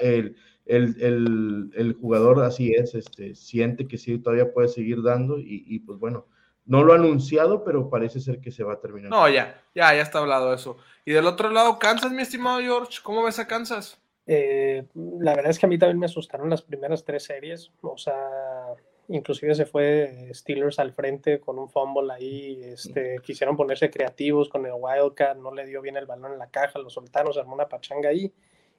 [0.00, 5.38] el, el, el, el jugador así es, este, siente que sí todavía puede seguir dando
[5.38, 6.26] y, y, pues bueno,
[6.66, 9.10] no lo ha anunciado, pero parece ser que se va a terminar.
[9.10, 10.76] No, ya, ya, ya está hablado eso.
[11.04, 14.00] Y del otro lado, Kansas, mi estimado George, ¿cómo ves a Kansas?
[14.26, 17.96] Eh, la verdad es que a mí también me asustaron las primeras tres series, o
[17.96, 18.18] sea,
[19.06, 24.66] inclusive se fue Steelers al frente con un fumble ahí, este, quisieron ponerse creativos con
[24.66, 27.54] el Wildcat, no le dio bien el balón en la caja, lo soltaron, se armó
[27.54, 28.32] una pachanga ahí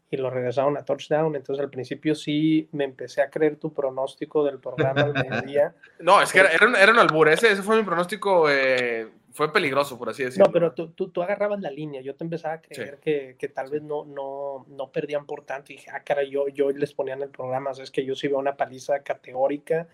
[0.10, 4.44] y lo regresaron a touchdown, entonces al principio sí me empecé a creer tu pronóstico
[4.44, 5.76] del programa al mediodía.
[6.00, 9.98] no, es que era, era, un albur, ese, ese, fue mi pronóstico, eh, fue peligroso,
[9.98, 10.46] por así decirlo.
[10.46, 13.48] No, pero tú, tú, tú, agarrabas la línea, yo te empezaba a creer que, que,
[13.50, 16.94] tal vez no, no, no perdían por tanto, y dije, ah, cara, yo, yo les
[16.94, 19.88] ponía en el programa, o es que yo sí veo una paliza categórica,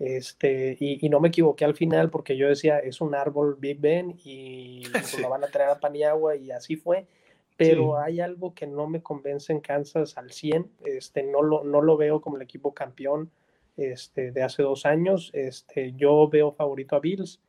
[0.00, 4.18] este, y, no me equivoqué al final porque yo decía, es un árbol Big Ben
[4.24, 4.84] y
[5.20, 7.06] lo van a traer a Paniagua y así fue.
[7.68, 10.70] Pero hay algo que no me convence en Kansas al 100.
[10.84, 13.30] Este, no, lo, no lo veo como el equipo campeón
[13.76, 15.30] este, de hace dos años.
[15.34, 17.40] Este, yo veo favorito a Bills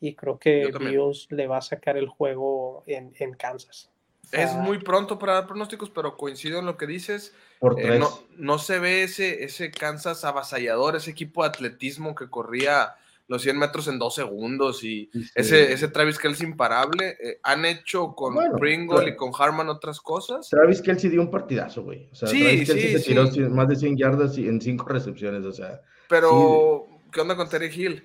[0.00, 3.90] y creo que Bills le va a sacar el juego en, en Kansas.
[4.32, 7.34] Es muy pronto para dar pronósticos, pero coincido en lo que dices.
[7.78, 12.96] Eh, no, no, se ve ese, ese Kansas avasallador, ese equipo de atletismo que corría
[13.28, 17.16] los 100 metros en dos segundos y ese, ese Travis Kelsey imparable.
[17.22, 20.48] Eh, han hecho con Pringle y con Harman otras cosas.
[20.48, 22.08] Travis Kelsey dio un partidazo, güey.
[22.10, 25.44] O sea, sí, Travis Kelsey se tiró más de 100 yardas y en 5 recepciones,
[25.44, 25.82] o sea.
[26.08, 28.02] Pero, ¿qué onda con Terry Hill?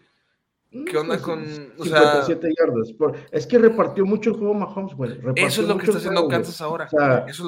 [0.85, 1.45] ¿Qué onda pues, con.
[1.45, 2.93] 57 yardas.
[3.31, 5.19] es que repartió mucho el juego Mahomes, güey.
[5.35, 6.89] Eso es lo que está haciendo Kansas ahora.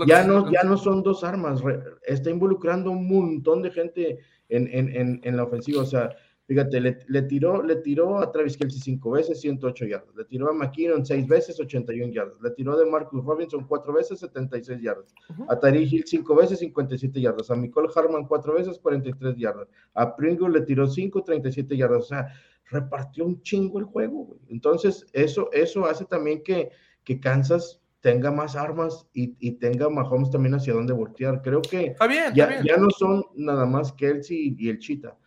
[0.07, 1.59] ya, no, ya no son dos armas.
[2.03, 5.81] está involucrando un montón de gente en, en, en, en la ofensiva.
[5.81, 6.15] O sea,
[6.47, 10.15] Fíjate, le, le, tiró, le tiró a Travis Kelsey cinco veces, 108 yardas.
[10.15, 12.39] Le tiró a McKinnon seis veces, 81 yardas.
[12.39, 15.15] Le tiró a Marcus Robinson cuatro veces, 76 yardas.
[15.49, 17.49] A Tari Hill cinco veces, 57 yardas.
[17.49, 19.67] A Nicole Harman cuatro veces, 43 yardas.
[19.95, 22.03] A Pringle le tiró cinco, 37 yardas.
[22.03, 22.27] O sea,
[22.69, 24.37] repartió un chingo el juego.
[24.47, 26.69] Entonces, eso, eso hace también que,
[27.03, 31.41] que Kansas tenga más armas y, y, tenga Mahomes también hacia dónde voltear.
[31.41, 31.95] Creo que
[32.35, 35.17] ya, ya, no son nada más Kelsey y el Chita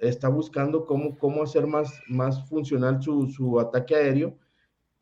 [0.00, 4.36] está buscando cómo, cómo hacer más, más funcional su, su ataque aéreo.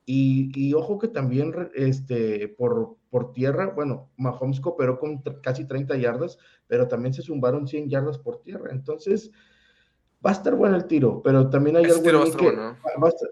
[0.05, 5.97] Y, y, ojo que también este, por, por tierra, bueno, Mahomes cooperó con casi 30
[5.99, 8.71] yardas, pero también se zumbaron 100 yardas por tierra.
[8.73, 9.31] Entonces,
[10.25, 12.11] va a estar bueno el tiro, pero también hay algo, que,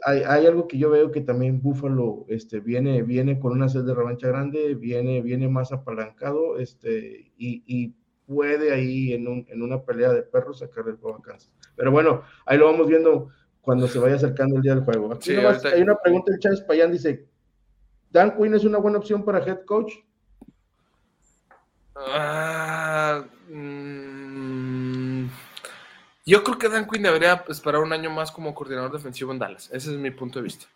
[0.05, 3.85] hay, hay, algo que yo veo que también Buffalo este, viene, viene con una sed
[3.85, 7.95] de revancha grande, viene, viene más apalancado este, y, y
[8.27, 11.51] puede ahí en, un, en una pelea de perros sacar el juego a Kansas.
[11.77, 13.29] Pero bueno, ahí lo vamos viendo
[13.61, 15.12] cuando se vaya acercando el día del juego.
[15.12, 17.29] Aquí hay una pregunta el Chávez Payán, dice,
[18.11, 19.93] ¿Dan Quinn es una buena opción para head coach?
[21.95, 25.27] Ah, mm,
[26.27, 29.68] Yo creo que Dan Quinn debería esperar un año más como coordinador defensivo en Dallas.
[29.72, 30.66] Ese es mi punto de vista.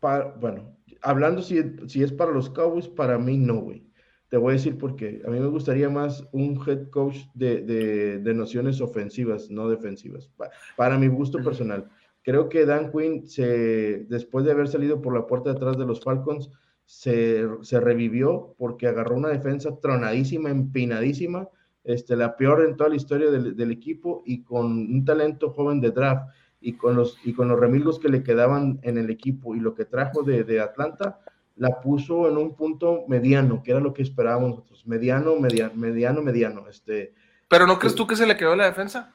[0.00, 3.86] bueno, hablando si, si es para los Cowboys, para mí no, güey.
[4.28, 5.22] Te voy a decir por qué.
[5.26, 10.30] A mí me gustaría más un head coach de, de, nociones ofensivas, no defensivas,
[10.76, 11.88] para mi gusto personal.
[12.22, 15.86] Creo que Dan Quinn, se, después de haber salido por la puerta de atrás de
[15.86, 16.50] los Falcons,
[16.84, 21.48] se, se revivió porque agarró una defensa tronadísima, empinadísima,
[21.84, 25.80] este, la peor en toda la historia del, del, equipo y con un talento joven
[25.80, 26.28] de draft
[26.60, 29.74] y con los, y con los remilgos que le quedaban en el equipo y lo
[29.74, 31.20] que trajo de, de Atlanta,
[31.56, 36.22] la puso en un punto mediano, que era lo que esperábamos nosotros, mediano, mediano, mediano,
[36.22, 36.68] mediano.
[36.68, 37.14] Este,
[37.48, 39.14] ¿Pero no crees tú que se le quedó la defensa?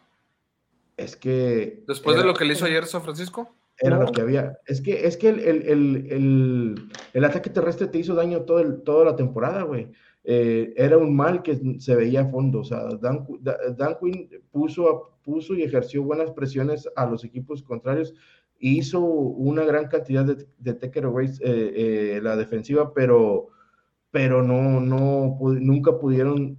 [0.97, 1.83] Es que...
[1.87, 3.55] Después de lo que le hizo ayer San Francisco.
[3.77, 4.59] Era lo que había.
[4.67, 9.05] Es que, es que el, el, el, el ataque terrestre te hizo daño todo toda
[9.05, 9.91] la temporada, güey.
[10.23, 12.59] Eh, era un mal que se veía a fondo.
[12.59, 18.13] O sea, Dan, Dan Quinn puso, puso y ejerció buenas presiones a los equipos contrarios
[18.62, 21.74] hizo una gran cantidad de, de takeaways eh,
[22.16, 23.49] eh, la defensiva, pero,
[24.12, 26.57] pero no, no, nunca pudieron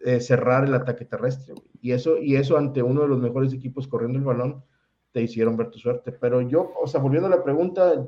[0.00, 1.54] eh, cerrar el ataque terrestre.
[1.80, 4.64] Y eso, y eso ante uno de los mejores equipos corriendo el balón,
[5.12, 6.12] te hicieron ver tu suerte.
[6.12, 8.04] Pero yo, o sea, volviendo a la pregunta,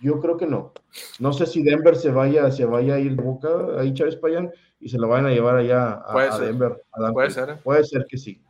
[0.00, 0.72] yo creo que no.
[1.18, 4.50] No sé si Denver se vaya, se vaya a ir de boca ahí Chávez Payán
[4.80, 6.82] y se lo vayan a llevar allá a, Denver.
[7.12, 7.58] Puede ser.
[7.62, 8.42] Puede ser que sí.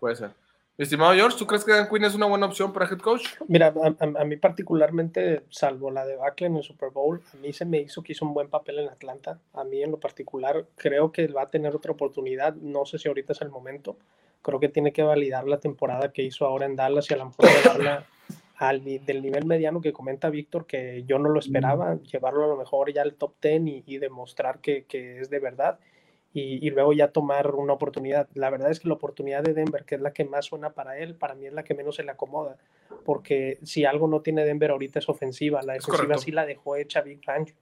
[0.00, 0.45] Puede ser.
[0.78, 3.26] Estimado George, ¿tú crees que Dan Quinn es una buena opción para head coach?
[3.48, 7.80] Mira, a, mí particularmente, salvo la debacle en el Super Bowl, a mí se me
[7.80, 9.40] hizo que hizo un buen papel en Atlanta.
[9.54, 12.54] A mí en lo particular creo que va a tener otra oportunidad.
[12.56, 13.96] No sé si ahorita es el momento.
[14.42, 17.26] Creo que tiene que validar la temporada que hizo ahora en Dallas y a lo
[17.26, 18.06] mejor llevarla
[18.56, 22.56] al, del nivel mediano que comenta Víctor, que yo no lo esperaba, llevarlo a lo
[22.58, 25.78] mejor ya al top 10 y, y demostrar que, que es de verdad
[26.38, 28.28] y, luego ya tomar una oportunidad.
[28.34, 30.98] La verdad es que la oportunidad de Denver, que es la que más suena para
[30.98, 32.58] él, para mí es la que menos se le acomoda,
[33.06, 37.00] porque si algo no tiene Denver ahorita es ofensiva, la defensiva sí la dejó hecha
[37.00, 37.56] Big Fangio.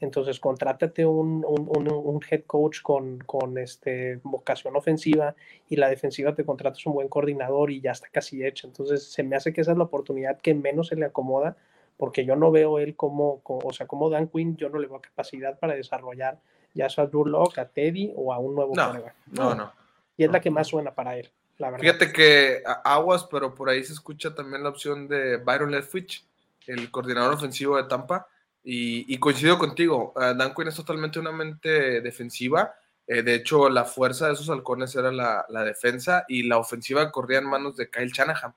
[0.00, 5.34] Entonces, contrátate un, un, un, head coach con, con este, vocación ofensiva
[5.68, 8.68] y la defensiva te contratas un buen coordinador y ya está casi hecha.
[8.68, 11.56] Entonces, se me hace que esa es la oportunidad que menos se le acomoda
[11.98, 15.00] porque yo no veo él como, o sea, como Dan Quinn, yo no le veo
[15.00, 16.38] capacidad para desarrollar
[16.78, 17.24] ya sea a Drew
[17.56, 18.94] a Teddy o a un nuevo no,
[19.26, 19.72] No, no.
[20.16, 21.82] Y es la que más suena para él, la verdad.
[21.82, 26.24] Fíjate que aguas, pero por ahí se escucha también la opción de Byron Leftwich,
[26.66, 28.26] el coordinador ofensivo de Tampa.
[28.62, 32.74] Y, coincido contigo, uh, Dan Quinn es totalmente una mente defensiva.
[33.06, 37.10] Eh, de hecho, la fuerza de esos halcones era la, la, defensa y la ofensiva
[37.10, 38.54] corría en manos de Kyle Shanahan.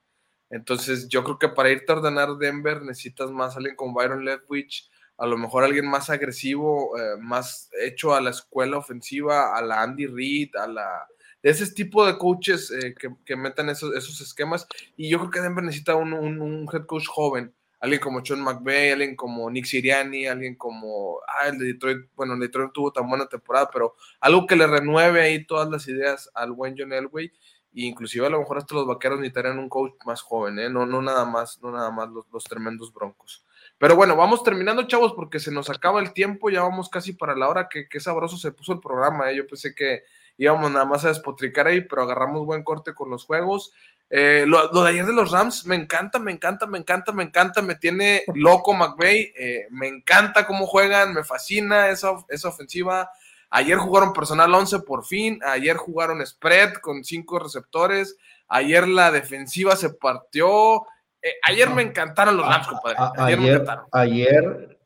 [0.49, 4.90] Entonces, yo creo que para irte a ordenar Denver necesitas más alguien con Byron Leftwich,
[5.21, 9.83] a lo mejor alguien más agresivo, eh, más hecho a la escuela ofensiva, a la
[9.83, 11.07] Andy Reid, a la
[11.43, 14.67] ese tipo de coaches eh, que, que, metan esos, esos esquemas.
[14.97, 18.91] Y yo creo que Denver necesita un, un, head coach joven, alguien como Sean McVay,
[18.91, 22.91] alguien como Nick Siriani, alguien como, ah, el de Detroit, bueno, el de Detroit tuvo
[22.91, 26.93] tan buena temporada, pero algo que le renueve ahí todas las ideas al buen John
[26.93, 27.31] Elway.
[27.73, 30.69] E inclusive a lo mejor hasta los vaqueros necesitarían un coach más joven, ¿eh?
[30.69, 33.45] no, no nada más, no nada más los, los tremendos broncos.
[33.81, 37.35] Pero bueno, vamos terminando, chavos, porque se nos acaba el tiempo, ya vamos casi para
[37.35, 39.37] la hora, que, sabroso se puso el programa, ¿eh?
[39.37, 40.03] yo pensé que
[40.37, 43.73] íbamos nada más a despotricar ahí, pero agarramos buen corte con los juegos.
[44.11, 47.63] Eh, lo, de ayer de los Rams, me encanta, me encanta, me encanta, me encanta,
[47.63, 53.09] me tiene loco McVay, eh, me encanta cómo juegan, me fascina esa, esa ofensiva.
[53.49, 58.15] Ayer jugaron personal 11 por fin, ayer jugaron spread con cinco receptores,
[58.47, 60.85] ayer la defensiva se partió,
[61.21, 62.97] eh, ayer me encantaron los Rams, compadre.
[63.17, 64.79] Ayer, ayer,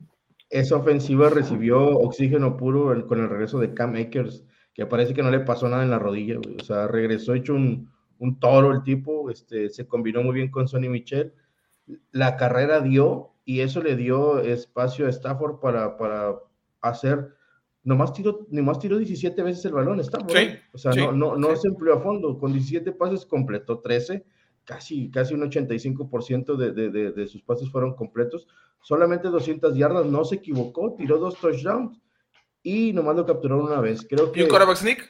[0.50, 5.32] esa ofensiva recibió oxígeno puro con el regreso de Cam Akers, que parece que no
[5.32, 9.30] le pasó nada en la rodilla, O sea, regresó hecho un, un, toro el tipo,
[9.30, 11.34] este, se combinó muy bien con Sonny Michel.
[12.12, 16.36] La carrera dio y eso le dio espacio a Stafford para, para
[16.82, 17.30] hacer.
[17.84, 20.36] Nomás tiró, nomás tiró 17 veces el balón, Stafford.
[20.36, 20.62] ¿eh?
[20.74, 22.38] o sea, no, no, no se empleó a fondo.
[22.38, 24.26] Con 17 pases completó 13
[24.66, 28.48] casi, casi un 85% de, de, de, sus pases fueron completos,
[28.82, 32.00] solamente 200 yardas, no se equivocó, tiró dos touchdowns
[32.64, 34.06] y nomás lo capturaron una vez.
[34.08, 35.10] Creo que, ¿Y un quarterback sneak?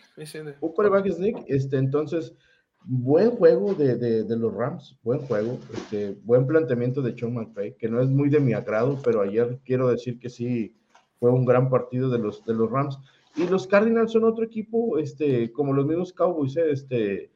[0.62, 2.36] Un quarterback sneak, este, entonces,
[2.84, 7.90] buen juego de, de, los Rams, buen juego, este, buen planteamiento de Sean McVay, que
[7.90, 10.76] no es muy de mi agrado, pero ayer quiero decir que sí
[11.20, 13.00] fue un gran partido de los, de los Rams.
[13.38, 17.32] Y los Cardinals son otro equipo, este, como los mismos Cowboys, eh,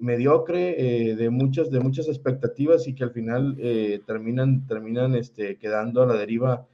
[0.00, 5.56] mediocre, eh, de, muchas, de muchas expectativas y que al final eh, terminan, terminan este,
[5.56, 6.66] quedando a la deriva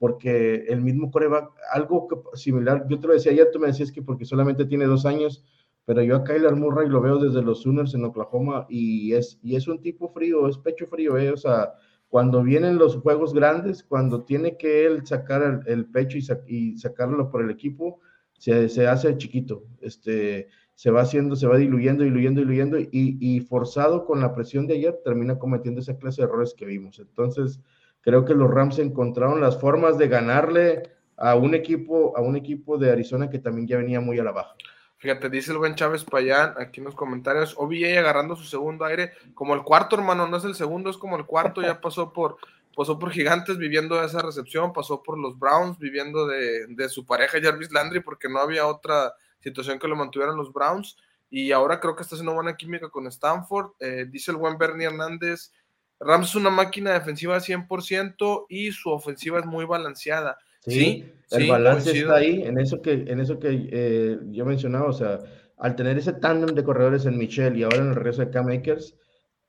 [0.00, 4.00] porque el mismo coreback, algo similar, yo te lo decía ayer, tú me decías que
[4.00, 5.44] porque solamente tiene dos años,
[5.84, 9.56] pero yo a Kyler Murray lo veo desde los Sooners en Oklahoma y es, y
[9.56, 11.74] es un tipo frío, es pecho frío, eh, o sea,
[12.08, 16.16] cuando vienen los juegos grandes, cuando tiene que él sacar el, pecho
[16.46, 18.00] y, sacarlo por el equipo,
[18.38, 20.48] se, se, hace chiquito, este,
[20.80, 24.76] se va haciendo, se va diluyendo, diluyendo, diluyendo y, y forzado con la presión de
[24.76, 26.98] ayer termina cometiendo esa clase de errores que vimos.
[27.00, 27.60] Entonces,
[28.00, 30.84] creo que los Rams encontraron las formas de ganarle
[31.18, 34.32] a un equipo, a un equipo de Arizona que también ya venía muy a la
[34.32, 34.54] baja.
[34.96, 39.12] Fíjate, dice el buen Chávez Payán aquí en los comentarios, OBJ agarrando su segundo aire,
[39.34, 42.38] como el cuarto, hermano, no es el segundo, es como el cuarto, ya pasó por,
[42.74, 47.36] pasó por Gigantes viviendo esa recepción, pasó por los Browns viviendo de, de su pareja
[47.38, 50.96] Jarvis Landry, porque no había otra situación que lo mantuvieran los Browns,
[51.30, 54.86] y ahora creo que está haciendo buena química con Stanford, eh, dice el buen Bernie
[54.86, 55.52] Hernández,
[56.00, 60.38] Rams es una máquina defensiva 100% y su ofensiva es muy balanceada.
[60.66, 64.92] Sí, el balance está ahí, en eso que, en eso que eh, yo mencionaba, o
[64.92, 65.20] sea,
[65.56, 68.46] al tener ese tándem de corredores en Michelle y ahora en el regreso de Cam
[68.46, 68.96] Makers,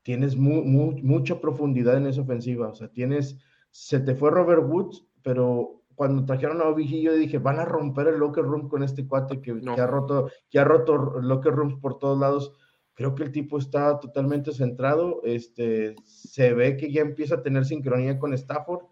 [0.04, 3.38] tienes mucha profundidad en esa ofensiva, o sea, tienes,
[3.72, 8.08] se te fue Robert Woods, pero cuando trajeron a OBG yo dije, van a romper
[8.08, 11.80] el locker room con este cuate que, que ha roto, que ha roto locker rooms
[11.80, 12.54] por todos lados.
[12.96, 17.66] Creo que el tipo está totalmente centrado, este, se ve que ya empieza a tener
[17.66, 18.86] sincronía con Stafford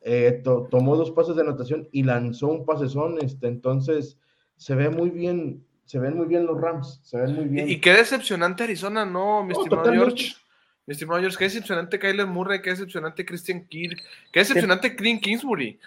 [0.00, 4.16] eh, tomó dos pases de anotación y lanzó un pasezón, este, entonces
[4.56, 7.68] se ve muy bien, se ven muy bien los Rams, se ven muy bien.
[7.68, 10.34] Y, qué decepcionante Arizona, ¿no, mi estimado George?
[10.86, 14.00] Mi estimado George, qué decepcionante Kyler Murray, qué decepcionante Christian Kirk,
[14.32, 15.78] qué decepcionante Clint Kingsbury.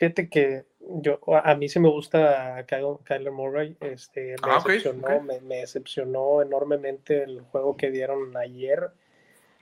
[0.00, 5.56] Fíjate que yo, a mí sí me gusta Kyler Murray, este, me, ah, decepcionó, me
[5.56, 8.90] decepcionó enormemente el juego que dieron ayer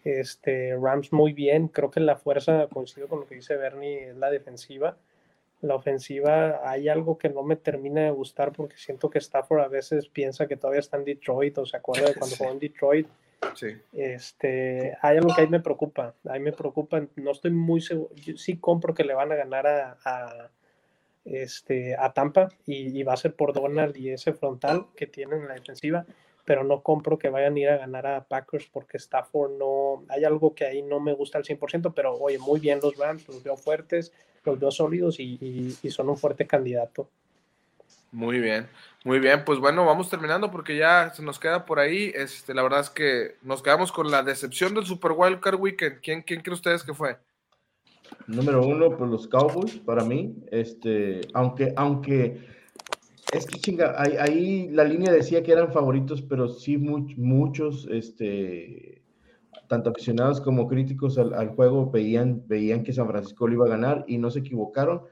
[0.05, 4.17] este, Rams muy bien, creo que la fuerza, coincido con lo que dice Bernie, es
[4.17, 4.97] la defensiva.
[5.61, 9.69] La ofensiva, hay algo que no me termina de gustar porque siento que Stafford a
[9.69, 13.09] veces piensa que todavía está en Detroit o se acuerda de cuando jugó en Detroit.
[13.55, 13.77] Sí.
[13.93, 18.57] Este, hay algo que ahí me preocupa, ahí me preocupa, no estoy muy seguro, sí
[18.57, 20.51] compro que le van a ganar a,
[21.25, 25.43] este, a Tampa y, y, va a ser por Donald y ese frontal que tienen
[25.43, 26.07] en la defensiva,
[26.49, 30.25] pero no compro que vayan a ir a ganar a Packers porque Stafford no, hay
[30.25, 33.43] algo que ahí no me gusta al 100%, pero oye, muy bien los Rams, los
[33.43, 34.15] veo fuertes,
[34.45, 37.11] los veo sólidos y, son un fuerte candidato.
[38.11, 38.67] Muy bien,
[39.05, 42.63] muy bien, pues bueno, vamos terminando porque ya se nos queda por ahí, este, la
[42.63, 46.41] verdad es que nos quedamos con la decepción del Super Wild Card Weekend, ¿quién, quién
[46.41, 47.19] cree ustedes que fue?
[48.27, 52.47] Número uno, pues los Cowboys, para mí, este, aunque, aunque
[53.33, 59.03] es que chinga, ahí, la línea decía que eran favoritos, pero sí muchos, este,
[59.69, 64.05] tanto aficionados como críticos al, juego veían, veían que San Francisco lo iba a ganar
[64.09, 65.03] y no se equivocaron,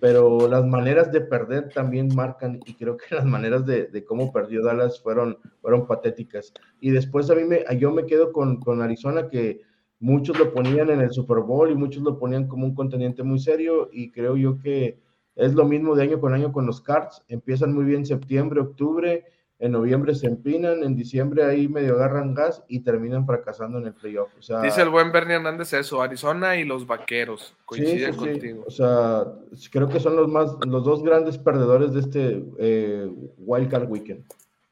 [0.00, 4.62] pero las maneras de perder también marcan y creo que las maneras de, cómo perdió
[4.62, 6.52] Dallas fueron, fueron patéticas.
[6.80, 9.62] Y después a mí me, yo me quedo con, con Arizona que
[9.98, 13.38] muchos lo ponían en el Super Bowl y muchos lo ponían como un contendiente muy
[13.38, 14.98] serio y creo yo que
[15.36, 17.22] es lo mismo de año con año con los Cards.
[17.28, 19.24] Empiezan muy bien septiembre, octubre,
[19.58, 23.94] en noviembre se empinan, en diciembre ahí medio agarran gas y terminan fracasando en el
[23.94, 24.28] playoff.
[24.62, 27.56] Dice el buen Bernie Hernández eso, Arizona y los Vaqueros.
[27.64, 28.64] Coinciden contigo.
[28.66, 29.24] O sea,
[29.70, 34.24] creo que son los más, los dos grandes perdedores de este eh, Wild Card Weekend.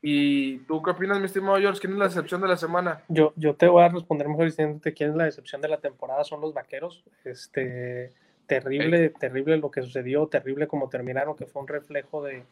[0.07, 1.80] ¿Y tú qué opinas, mi estimado George?
[1.80, 3.03] ¿Quién es la decepción de la semana?
[3.09, 6.24] Yo, yo te voy a responder mejor diciéndote quién es la decepción de la temporada.
[6.24, 7.03] Son los vaqueros.
[7.24, 8.12] Este,
[8.47, 12.45] terrible, terrible lo que sucedió, terrible como terminaron, que fue un reflejo de,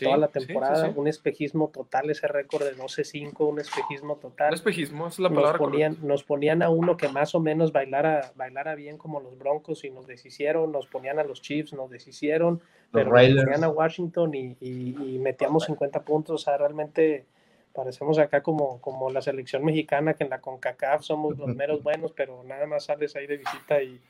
[0.00, 4.48] toda la temporada, un espejismo total, ese récord de 12-5, un espejismo total.
[4.48, 5.52] Un espejismo, es la palabra.
[5.52, 9.36] Nos ponían, nos ponían a uno que más o menos bailara, bailara bien como los
[9.38, 12.60] Broncos y nos deshicieron, nos ponían a los Chiefs, nos deshicieron,
[12.92, 17.24] pero nos ponían a Washington y, y, metíamos 50 puntos, o sea, realmente
[17.72, 22.12] parecemos acá como, como la selección mexicana que en la CONCACAF somos los meros buenos,
[22.12, 24.00] pero nada más sales ahí de visita y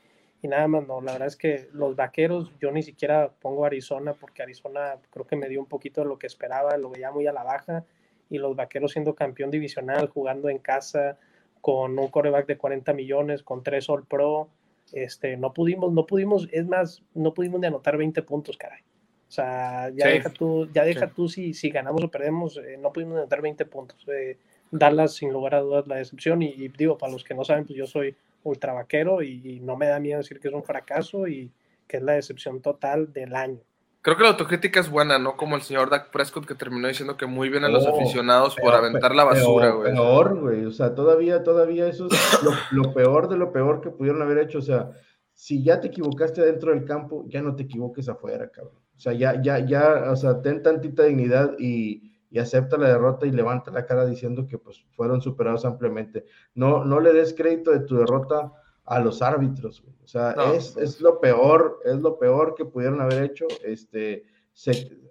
[0.45, 1.01] y nada más no.
[1.01, 5.36] La verdad es que los vaqueros, yo ni siquiera pongo Arizona porque Arizona creo que
[5.36, 7.86] me dio un poquito de lo que esperaba, lo veía muy a la baja.
[8.28, 11.16] Y los vaqueros siendo campeón divisional, jugando en casa,
[11.62, 14.51] con un coreback de 40 millones, con tres All Pro,
[14.92, 18.82] este, no pudimos, no pudimos, es más, no pudimos ni anotar 20 puntos, caray.
[19.26, 22.92] O sea, ya deja tú, ya deja tú si, si ganamos o perdemos, eh, no
[22.92, 24.07] pudimos anotar 20 puntos.
[24.09, 24.36] Eh,
[24.70, 26.42] Dallas, sin lugar a dudas, la decepción.
[26.42, 28.14] y, digo, para los que no saben, pues yo soy
[28.45, 31.51] ultra vaquero y, no me da miedo decir que es un fracaso y
[31.88, 33.61] que es la decepción total del año.
[34.03, 35.36] Creo que la autocrítica es buena, ¿no?
[35.36, 38.74] Como el señor Dak Prescott que terminó diciendo que muy bien a los aficionados por
[38.74, 39.92] aventar la basura, güey.
[39.95, 40.66] Peor, güey.
[40.66, 44.59] O sea, todavía, todavía eso es lo, peor de lo peor que pudieron haber hecho.
[44.59, 44.90] O sea,
[45.32, 48.76] si ya te equivocaste dentro del campo, ya no te equivoques afuera, cabrón.
[48.95, 53.26] O sea, ya, ya, ya, o sea, ten tantita dignidad y, y acepta la derrota
[53.26, 56.26] y levanta la cara diciendo que pues fueron superados ampliamente.
[56.57, 58.53] No, no le des crédito de tu derrota
[58.85, 63.22] a los árbitros, o sea, es, es, lo peor, es lo peor que pudieron haber
[63.22, 64.24] hecho, este,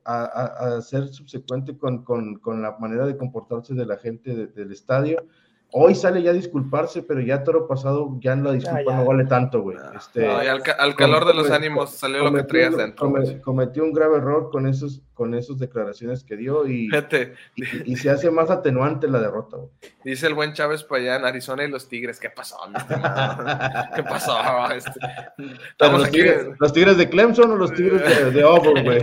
[0.03, 5.25] a, ser subsecuente con, con, con, la manera de comportarse de la gente del estadio
[5.75, 9.61] Hoy sale ya a disculparse, pero ya todo pasado ya la disculpa no vale tanto,
[9.61, 9.75] güey.
[9.81, 13.11] Ah, este, al, calor de los ánimos salió lo que traías dentro.
[13.41, 16.89] cometió un grave error con esos, con esas declaraciones que dio y,
[17.55, 19.69] y, se hace más atenuante la derrota, güey.
[20.03, 22.19] Dice el buen Chávez para allá en Arizona y los Tigres.
[22.19, 22.57] ¿Qué pasó,
[23.95, 24.37] ¿Qué pasó?
[24.71, 24.99] Este,
[26.59, 29.01] los, tigres, de Clemson o los Tigres de, de Auburn, güey?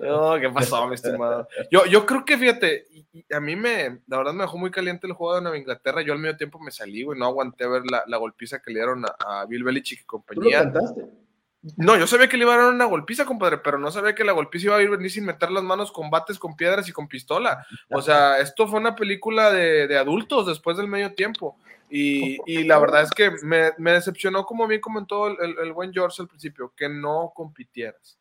[0.00, 1.48] no, ¿qué pasó, mi estimado?
[1.70, 2.84] Yo, yo creo que, fíjate,
[3.32, 6.02] a mí me, la verdad me dejó muy caliente el juego de Nueva Inglaterra.
[6.02, 8.80] Yo al medio tiempo me salí, güey, no aguanté ver la, la golpiza que le
[8.80, 10.72] dieron a, Bill Belichick y compañía.
[11.76, 14.24] No, yo sabía que le iban a dar una golpiza, compadre, pero no sabía que
[14.24, 16.92] la golpiza iba a ir venir sin meter las manos con bates, con piedras y
[16.92, 17.66] con pistola.
[17.90, 21.56] O sea, esto fue una película de, de adultos después del medio tiempo.
[21.90, 25.72] Y, y, la verdad es que me, me decepcionó, como bien comentó el, el, el,
[25.72, 28.17] buen George al principio, que no compitieras.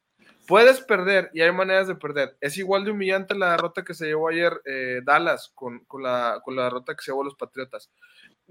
[0.48, 2.38] Puedes perder y hay maneras de perder.
[2.40, 6.40] Es igual de humillante la derrota que se llevó ayer eh, Dallas con, con, la,
[6.42, 7.92] con la derrota que se llevó los Patriotas.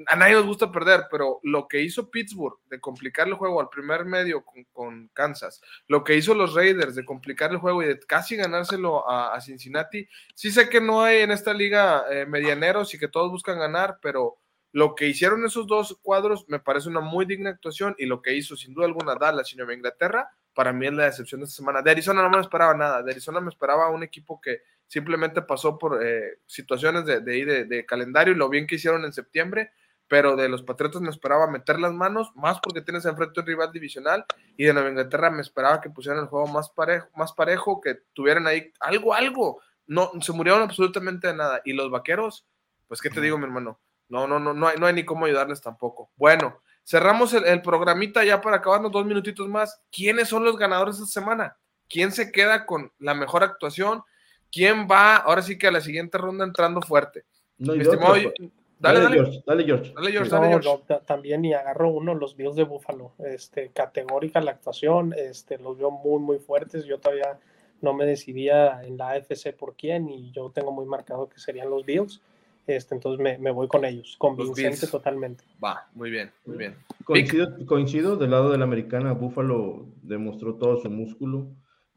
[0.07, 3.70] A nadie nos gusta perder, pero lo que hizo Pittsburgh de complicar el juego al
[3.70, 7.86] primer medio con, con Kansas, lo que hizo los Raiders de complicar el juego y
[7.86, 12.26] de casi ganárselo a, a Cincinnati, sí sé que no hay en esta liga eh,
[12.26, 14.36] medianeros y que todos buscan ganar, pero
[14.72, 18.34] lo que hicieron esos dos cuadros me parece una muy digna actuación y lo que
[18.34, 21.57] hizo sin duda alguna Dallas y Nueva Inglaterra para mí es la decepción de esta
[21.57, 21.82] semana.
[21.82, 23.02] De Arizona no me esperaba nada.
[23.02, 28.32] De Arizona me esperaba un equipo que simplemente pasó por eh, situaciones de, de, calendario
[28.32, 29.72] y lo bien que hicieron en septiembre,
[30.09, 33.70] pero de los Patriotas me esperaba meter las manos, más porque tienes enfrente un rival
[33.70, 34.24] divisional,
[34.57, 37.96] y de Nueva Inglaterra me esperaba que pusieran el juego más parejo, más parejo que
[38.14, 39.61] tuvieran ahí algo, algo.
[39.86, 41.61] No, se murieron absolutamente de nada.
[41.66, 42.46] Y los vaqueros,
[42.88, 43.78] pues, ¿qué te digo, mi hermano?
[44.09, 46.11] No, no, no, no hay, no hay ni cómo ayudarles tampoco.
[46.16, 49.82] Bueno, Cerramos el, programita ya para acabarnos dos minutitos más.
[49.91, 51.57] ¿Quiénes son los ganadores esta semana?
[51.89, 54.05] ¿Quién se queda con la mejor actuación?
[54.53, 57.24] ¿Quién va ahora sí que a la siguiente ronda entrando fuerte?
[57.59, 59.93] dale, dale, George, dale, George.
[59.97, 63.14] Dale, George, también y agarro uno, los Bills de Búfalo.
[63.18, 66.84] Este, categórica la actuación, este, los veo muy, muy fuertes.
[66.84, 67.41] Yo todavía
[67.80, 71.68] no me decidía en la AFC por quién y yo tengo muy marcado que serían
[71.68, 72.22] los Bills.
[72.66, 75.44] Este, entonces me, me, voy con ellos, convincente totalmente.
[75.62, 76.74] Va, muy bien, muy bien.
[77.04, 81.48] Coincido, coincido, del lado de la americana, Buffalo demostró todo su músculo,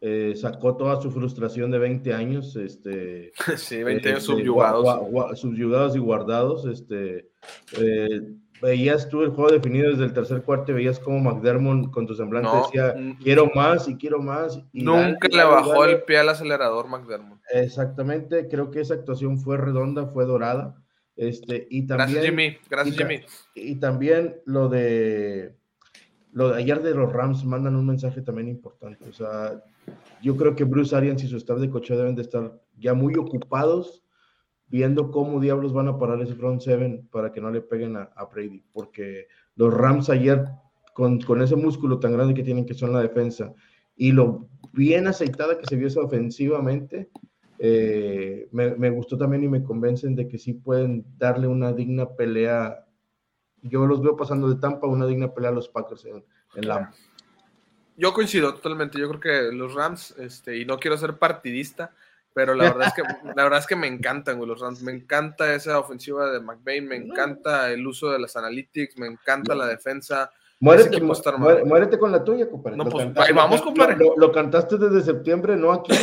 [0.02, 5.40] eh, sacó toda su frustración de 20 años, este, sí, 20 años este, subyugados.
[5.40, 7.32] subyugados y guardados, este,
[7.80, 8.22] eh,
[8.62, 12.50] veías tú el juego definido desde el tercer cuarto, veías como McDermott con tu semblante
[12.66, 14.62] decía, quiero más y quiero más.
[14.72, 17.40] Y nunca le bajó el pie al acelerador McDermott.
[17.52, 20.76] Exactamente, creo que esa actuación fue redonda, fue dorada.
[21.16, 23.22] Este, y también, gracias Jimmy, gracias y, Jimmy.
[23.54, 25.56] Y también lo de
[26.32, 29.10] lo de ayer de los Rams mandan un mensaje también importante.
[29.10, 29.62] O sea,
[30.22, 33.16] yo creo que Bruce Arians y su staff de coche deben de estar ya muy
[33.16, 34.04] ocupados
[34.70, 38.10] viendo cómo diablos van a parar ese front seven para que no le peguen a,
[38.32, 40.46] Brady, porque los Rams ayer,
[40.94, 43.54] con, con, ese músculo tan grande que tienen que son la defensa,
[43.96, 47.10] y lo bien aceitada que se vio esa ofensivamente,
[47.62, 52.16] eh, me, me, gustó también y me convencen de que sí pueden darle una digna
[52.16, 52.86] pelea.
[53.62, 56.24] Yo los veo pasando de Tampa una digna pelea a los Packers en,
[56.56, 56.94] en la...
[57.98, 58.98] Yo coincido totalmente.
[58.98, 61.94] Yo creo que los Rams, este, y no quiero ser partidista,
[62.34, 63.04] pero la verdad es que,
[63.36, 64.82] la verdad es que me encantan, güey, los Rams.
[64.82, 69.56] Me encanta esa ofensiva de McVeigh, me encanta el uso de las analytics, me encanta
[69.56, 70.32] la defensa.
[70.62, 72.76] Muérete, muérete, con la tuya, compadre.
[72.76, 73.96] No, pues, vamos, compadre.
[74.18, 75.94] Lo, cantaste desde septiembre, no aquí,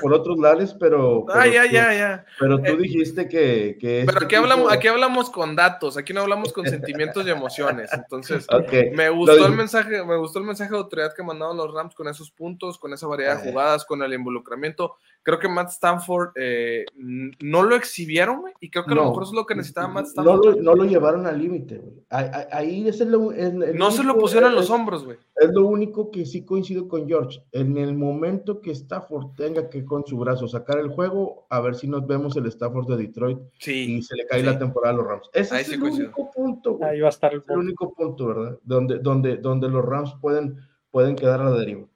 [0.00, 1.26] por otros laales, pero.
[1.28, 2.24] Ah, ya, ya, ya.
[2.40, 3.76] Pero tú eh, dijiste que.
[3.78, 7.92] que pero aquí, hablamos, aquí hablamos con datos, aquí no hablamos con sentimientos y emociones.
[7.92, 8.46] Entonces,
[8.94, 12.08] me gustó el mensaje, me gustó el mensaje de autoridad que mandaron los Rams con
[12.08, 14.94] esos puntos, con esa variedad de jugadas, con el involucramiento.
[15.22, 19.24] Creo que Matt Stanford eh, no lo exhibieron, güey, y creo que a lo mejor
[19.24, 20.44] es lo que necesitaba Matt Stanford.
[20.44, 21.96] No lo, no lo llevaron al límite, güey.
[22.08, 25.18] Ahí, es el, No se lo pusieron en los hombros, güey.
[25.36, 27.42] Es lo único que sí coincido con George.
[27.52, 31.74] En el momento que Stafford tenga que con su brazo sacar el juego, a ver
[31.74, 35.06] si nos vemos el Stafford de Detroit y se le cae la temporada a los
[35.06, 35.30] Rams.
[35.32, 38.58] Ese es el único punto, Ahí va a estar el, único punto, ¿verdad?
[38.62, 40.58] Donde, donde, donde los Rams pueden,
[40.90, 41.86] pueden quedar a la deriva.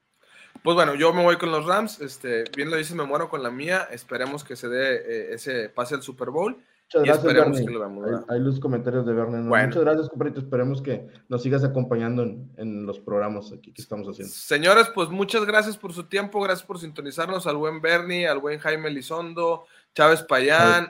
[0.63, 2.01] Pues bueno, yo me voy con los Rams.
[2.01, 3.89] Este, bien lo dices, me muero con la mía.
[3.91, 6.63] Esperemos que se dé eh, ese pase al Super Bowl.
[6.93, 8.25] Muchas gracias, esperemos que lo veamos.
[8.29, 9.41] Hay, los comentarios de Bernie.
[9.43, 10.41] Muchas gracias, compadrito.
[10.41, 14.35] Esperemos que nos sigas acompañando en, los programas aquí que estamos haciendo.
[14.35, 16.41] Señores, pues muchas gracias por su tiempo.
[16.41, 19.67] Gracias por sintonizarnos al buen Bernie, al buen Jaime Lizondo.
[19.95, 20.89] Chávez Payán,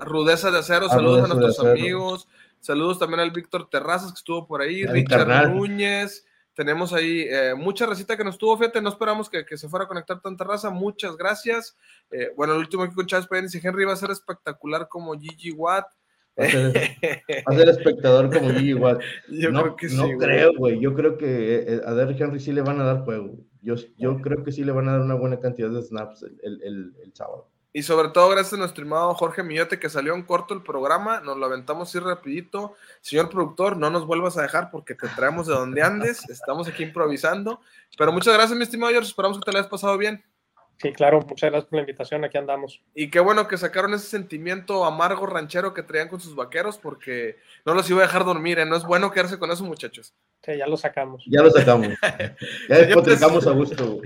[0.00, 2.28] Rudeza de Acero, saludos a nuestros amigos,
[2.58, 7.86] saludos también al Víctor Terrazas que estuvo por ahí, Richard Núñez, tenemos ahí eh, mucha
[7.86, 11.16] recita que nos tuvo, fíjate, no esperamos que, se fuera a conectar tanta raza, muchas
[11.16, 11.76] gracias.
[12.10, 15.18] Eh, bueno, el último aquí con Chávez Payán dice, Henry va a ser espectacular como
[15.18, 15.86] Gigi Watt.
[16.38, 19.00] Va a ser, espectador como Gigi Watt.
[19.28, 20.80] Yo no, creo que no creo, güey.
[20.80, 23.38] Yo creo que eh, a Derrick Henry sí le van a dar juego.
[23.62, 26.62] Yo, yo creo que sí le van a dar una buena cantidad de snaps el,
[26.62, 27.50] el, el sábado.
[27.72, 31.20] Y sobre todo gracias a nuestro estimado Jorge Millote que salió en corto el programa,
[31.20, 32.74] nos lo aventamos así rapidito.
[33.00, 36.82] Señor productor, no nos vuelvas a dejar porque te traemos de donde andes, estamos aquí
[36.82, 37.60] improvisando.
[37.96, 40.24] Pero muchas gracias mi estimado George, esperamos que te lo hayas pasado bien.
[40.80, 42.80] Sí, claro, muchas gracias por la invitación, aquí andamos.
[42.94, 47.36] Y qué bueno que sacaron ese sentimiento amargo ranchero que traían con sus vaqueros, porque
[47.66, 48.64] no los iba a dejar dormir, ¿eh?
[48.64, 50.14] no es bueno quedarse con eso, muchachos.
[50.42, 51.22] Sí, ya lo sacamos.
[51.26, 51.88] Ya lo sacamos.
[52.70, 54.00] ya despotricamos a gusto.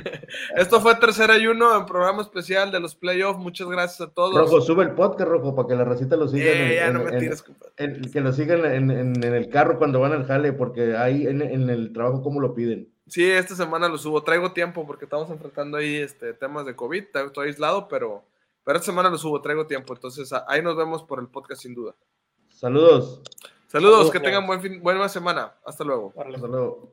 [0.57, 4.35] Esto fue Tercer Ayuno en programa especial de los playoffs, muchas gracias a todos.
[4.35, 6.57] Rojo, sube el podcast, Rojo, para que la recita lo sigan.
[6.57, 7.45] Eh, ya no me tires,
[7.77, 11.93] que lo sigan en, el carro cuando van al jale, porque ahí en, en el
[11.93, 12.94] trabajo, ¿cómo lo piden?
[13.07, 14.23] Sí, esta semana lo subo.
[14.23, 17.05] Traigo tiempo porque estamos enfrentando ahí este, temas de COVID.
[17.15, 18.25] Estoy aislado, pero,
[18.65, 19.41] pero esta semana lo subo.
[19.43, 19.95] Traigo tiempo.
[19.95, 21.95] Entonces ahí nos vemos por el podcast sin duda.
[22.49, 23.21] Saludos.
[23.69, 25.55] Saludos, que tengan buen fin, buena semana.
[25.67, 26.15] Hasta luego.
[26.17, 26.93] Hasta luego.